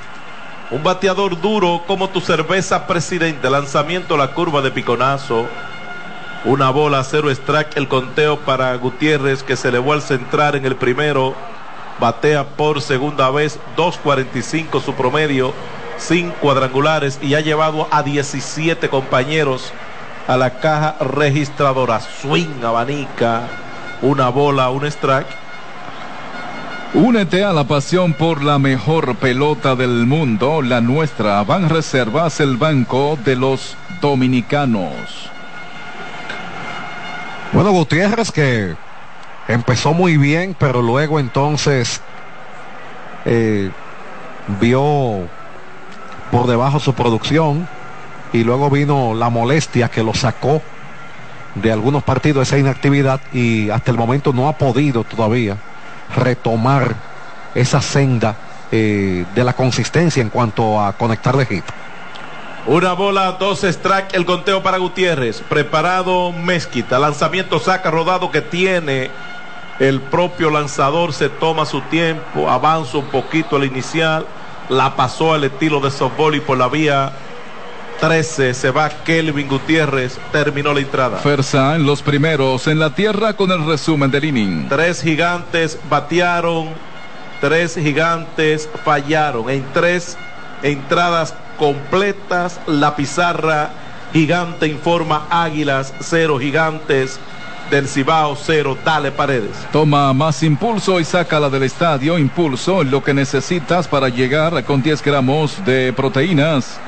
[0.73, 3.51] Un bateador duro como tu cerveza presidente.
[3.51, 5.47] Lanzamiento la curva de piconazo.
[6.47, 7.77] Una bola, cero strike.
[7.77, 11.35] El conteo para Gutiérrez que se elevó al centrar en el primero.
[12.01, 13.59] Batea por segunda vez.
[13.77, 15.53] 2.45 su promedio.
[15.99, 17.19] Sin cuadrangulares.
[17.21, 19.75] Y ha llevado a 17 compañeros
[20.27, 22.01] a la caja registradora.
[22.01, 23.43] Swing, abanica.
[24.01, 25.42] Una bola, un strike.
[26.95, 31.43] Únete a la pasión por la mejor pelota del mundo, la nuestra.
[31.43, 34.93] Van Reservas, el banco de los dominicanos.
[37.55, 38.75] Bueno, Gutiérrez que
[39.49, 42.03] empezó muy bien, pero luego entonces
[43.25, 43.71] eh,
[44.61, 45.31] vio
[46.31, 47.67] por debajo su producción
[48.35, 50.61] y luego vino la molestia que lo sacó
[51.55, 55.57] de algunos partidos esa inactividad y hasta el momento no ha podido todavía
[56.17, 56.95] retomar
[57.55, 58.37] esa senda
[58.71, 61.65] eh, de la consistencia en cuanto a conectar de hit.
[62.67, 65.43] Una bola, dos strike, el conteo para Gutiérrez.
[65.49, 66.99] Preparado Mezquita.
[66.99, 69.11] Lanzamiento saca rodado que tiene
[69.81, 71.13] el propio lanzador.
[71.13, 74.27] Se toma su tiempo, avanza un poquito al inicial.
[74.69, 77.13] La pasó al estilo de softball y por la vía
[78.03, 81.19] 13 se va Kelvin Gutiérrez, terminó la entrada.
[81.19, 84.69] Fersa en los primeros en la tierra con el resumen del inning.
[84.69, 86.71] Tres gigantes batearon,
[87.41, 89.49] tres gigantes fallaron.
[89.49, 90.19] En tres
[90.65, 93.71] entradas completas, la pizarra
[94.13, 97.21] gigante informa Águilas, cero gigantes.
[97.71, 99.53] Del Cibao cero, dale paredes.
[99.73, 102.19] Toma más impulso y sácala del estadio.
[102.19, 106.81] Impulso, lo que necesitas para llegar con 10 gramos de proteínas.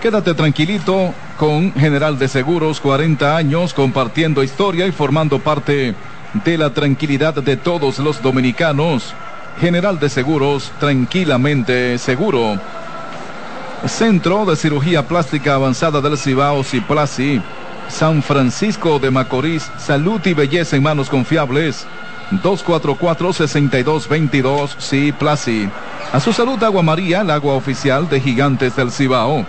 [0.00, 5.94] Quédate tranquilito con General de Seguros, 40 años compartiendo historia y formando parte
[6.44, 9.14] de la tranquilidad de todos los dominicanos.
[9.58, 12.60] General de Seguros, tranquilamente seguro.
[13.86, 17.40] Centro de Cirugía Plástica Avanzada del Cibao, Ciplasi.
[17.88, 21.86] San Francisco de Macorís, salud y belleza en manos confiables.
[22.42, 25.70] 244-6222, Ciplasi.
[26.12, 29.46] A su salud, Agua María, el agua oficial de Gigantes del Cibao.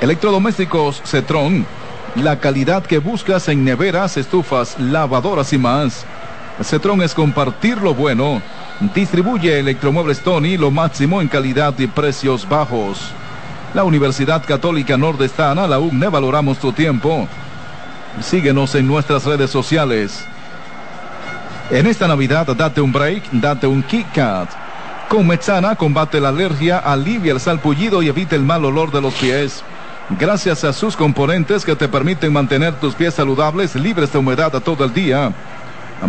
[0.00, 1.66] Electrodomésticos Cetrón,
[2.16, 6.04] la calidad que buscas en neveras, estufas, lavadoras y más.
[6.62, 8.42] Cetrón es compartir lo bueno.
[8.94, 13.10] Distribuye Electromuebles Tony lo máximo en calidad y precios bajos.
[13.72, 17.26] La Universidad Católica Nordestana, la UNE, valoramos tu tiempo.
[18.20, 20.24] Síguenos en nuestras redes sociales.
[21.70, 24.48] En esta Navidad, date un break, date un Kit Kat.
[25.08, 29.14] Con Mexana combate la alergia, alivia el salpullido y evita el mal olor de los
[29.14, 29.64] pies.
[30.10, 34.60] Gracias a sus componentes que te permiten mantener tus pies saludables, libres de humedad a
[34.60, 35.32] todo el día.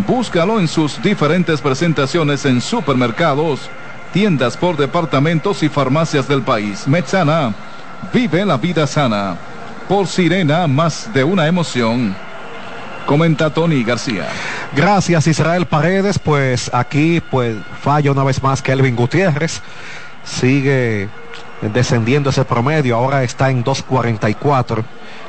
[0.05, 3.69] Búscalo en sus diferentes presentaciones en supermercados,
[4.13, 6.87] tiendas por departamentos y farmacias del país.
[6.87, 7.55] Mexana,
[8.13, 9.35] vive la vida sana.
[9.89, 12.15] Por Sirena, más de una emoción.
[13.07, 14.27] Comenta Tony García.
[14.75, 19.61] Gracias Israel Paredes, pues aquí pues falla una vez más Kelvin Gutiérrez.
[20.23, 21.09] Sigue
[21.61, 24.83] descendiendo ese promedio, ahora está en 2.44.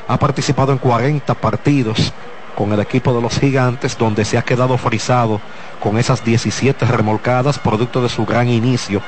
[0.07, 2.13] Ha participado en 40 partidos
[2.55, 5.39] con el equipo de los gigantes, donde se ha quedado frisado
[5.79, 9.01] con esas 17 remolcadas, producto de su gran inicio.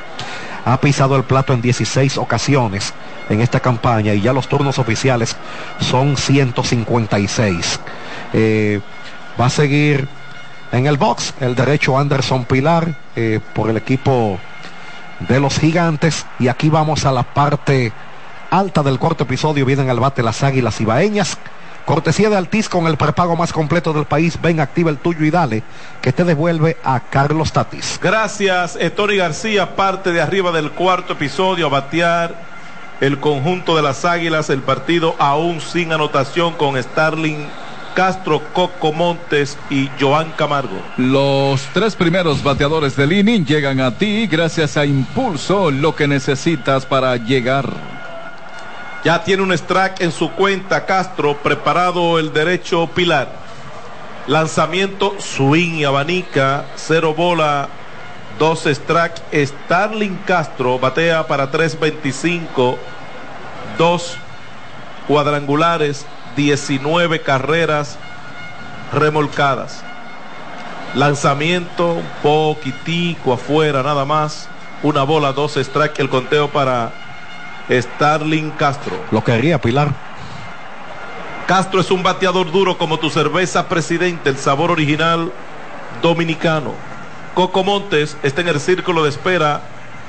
[0.63, 2.93] Ha pisado el plato en 16 ocasiones
[3.29, 5.35] en esta campaña y ya los turnos oficiales
[5.79, 7.79] son 156.
[8.33, 8.79] Eh,
[9.39, 10.07] va a seguir
[10.71, 14.39] en el box el derecho Anderson Pilar eh, por el equipo
[15.27, 16.25] de los gigantes.
[16.39, 17.91] Y aquí vamos a la parte
[18.49, 19.65] alta del cuarto episodio.
[19.65, 21.37] Vienen al bate las águilas ibaeñas.
[21.85, 24.39] Cortesía de Altiz con el prepago más completo del país.
[24.41, 25.63] Ven, activa el tuyo y dale,
[26.01, 27.99] que te devuelve a Carlos Tatis.
[28.01, 32.35] Gracias, Tony García, parte de arriba del cuarto episodio, a batear
[33.01, 37.47] el conjunto de las águilas, el partido aún sin anotación con Starling
[37.93, 40.81] Castro, Coco Montes y Joan Camargo.
[40.97, 46.85] Los tres primeros bateadores del inning llegan a ti gracias a Impulso, lo que necesitas
[46.85, 47.69] para llegar.
[49.03, 53.41] Ya tiene un strike en su cuenta Castro, preparado el derecho Pilar.
[54.27, 57.67] Lanzamiento, swing y abanica, cero bola,
[58.37, 59.21] dos strike.
[59.33, 62.77] Starling Castro batea para 3.25,
[63.79, 64.17] dos
[65.07, 66.05] cuadrangulares,
[66.35, 67.97] 19 carreras
[68.93, 69.83] remolcadas.
[70.95, 74.49] Lanzamiento un poquitico afuera nada más.
[74.83, 76.91] Una bola, dos strike, el conteo para
[77.69, 78.95] Starling Castro.
[79.11, 79.93] Lo quería Pilar.
[81.47, 85.31] Castro es un bateador duro como tu cerveza presidente, el sabor original
[86.01, 86.73] dominicano.
[87.33, 89.61] Coco Montes está en el círculo de espera.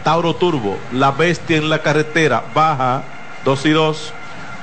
[0.04, 3.02] Tauro Turbo, la bestia en la carretera, baja
[3.44, 4.14] 2 y 2.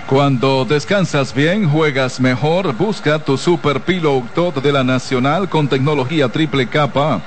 [0.10, 2.74] Cuando descansas bien, juegas mejor.
[2.74, 7.22] Busca tu Super Pillow Tot de la Nacional con tecnología triple capa.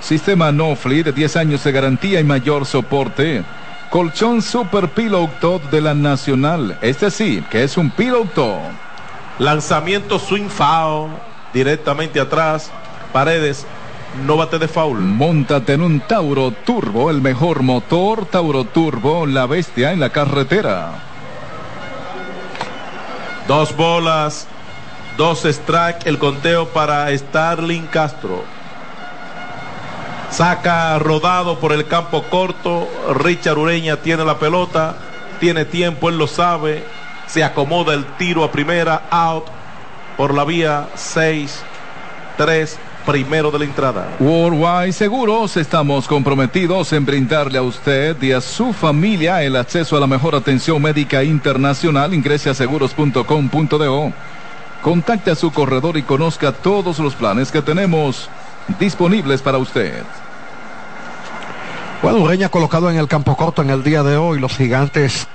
[0.00, 3.44] Sistema no de 10 años de garantía y mayor soporte.
[3.88, 6.78] Colchón Super Pillow Tot de la Nacional.
[6.82, 8.60] Este sí, que es un Pillow Tot.
[9.38, 11.08] Lanzamiento swing foul
[11.54, 12.70] directamente atrás.
[13.10, 13.66] Paredes
[14.26, 15.00] no bate de foul.
[15.00, 21.07] Móntate en un Tauro Turbo, el mejor motor Tauro Turbo, la bestia en la carretera.
[23.48, 24.46] Dos bolas,
[25.16, 28.44] dos strike, el conteo para Starling Castro.
[30.30, 32.86] Saca rodado por el campo corto.
[33.14, 34.96] Richard Ureña tiene la pelota,
[35.40, 36.84] tiene tiempo, él lo sabe.
[37.26, 39.46] Se acomoda el tiro a primera, out
[40.18, 41.62] por la vía 6,
[42.36, 42.78] 3,
[43.08, 44.06] primero de la entrada.
[44.20, 50.00] Worldwide Seguros, estamos comprometidos en brindarle a usted y a su familia el acceso a
[50.00, 52.12] la mejor atención médica internacional.
[52.12, 54.12] Ingrese a seguros.com.do.
[54.82, 58.28] Contacte a su corredor y conozca todos los planes que tenemos
[58.78, 60.02] disponibles para usted.
[62.02, 64.38] Bueno, Ureña colocado en el campo corto en el día de hoy.
[64.38, 65.26] Los gigantes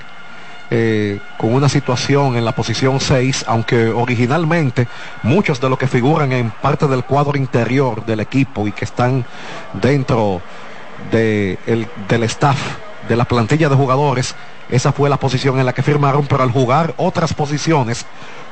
[0.69, 4.87] eh, con una situación en la posición 6, aunque originalmente
[5.21, 9.25] muchos de los que figuran en parte del cuadro interior del equipo y que están
[9.73, 10.41] dentro
[11.11, 12.57] de el, del staff
[13.07, 14.35] de la plantilla de jugadores,
[14.69, 18.05] esa fue la posición en la que firmaron, pero al jugar otras posiciones,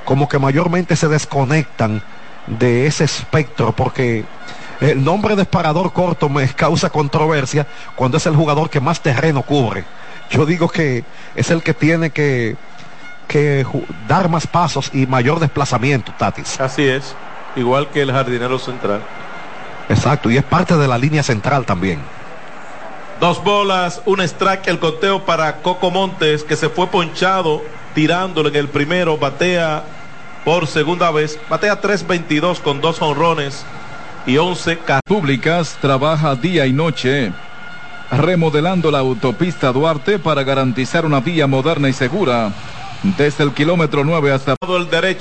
[0.05, 2.01] como que mayormente se desconectan
[2.47, 4.26] de ese espectro, porque
[4.82, 9.43] el nombre de disparador corto me causa controversia cuando es el jugador que más terreno
[9.43, 9.86] cubre.
[10.32, 11.03] Yo digo que
[11.36, 12.55] es el que tiene que,
[13.27, 13.65] que
[14.07, 16.59] dar más pasos y mayor desplazamiento, Tatis.
[16.59, 17.15] Así es,
[17.55, 19.01] igual que el jardinero central.
[19.89, 21.99] Exacto, y es parte de la línea central también.
[23.19, 27.61] Dos bolas, un strike, el conteo para Coco Montes, que se fue ponchado
[27.93, 29.84] tirándolo en el primero, batea
[30.45, 33.63] por segunda vez, batea 3.22 con dos honrones
[34.25, 35.01] y 11 carreras.
[35.05, 37.32] Públicas trabaja día y noche
[38.12, 42.51] remodelando la autopista Duarte para garantizar una vía moderna y segura
[43.18, 45.20] desde el kilómetro 9 hasta el derecho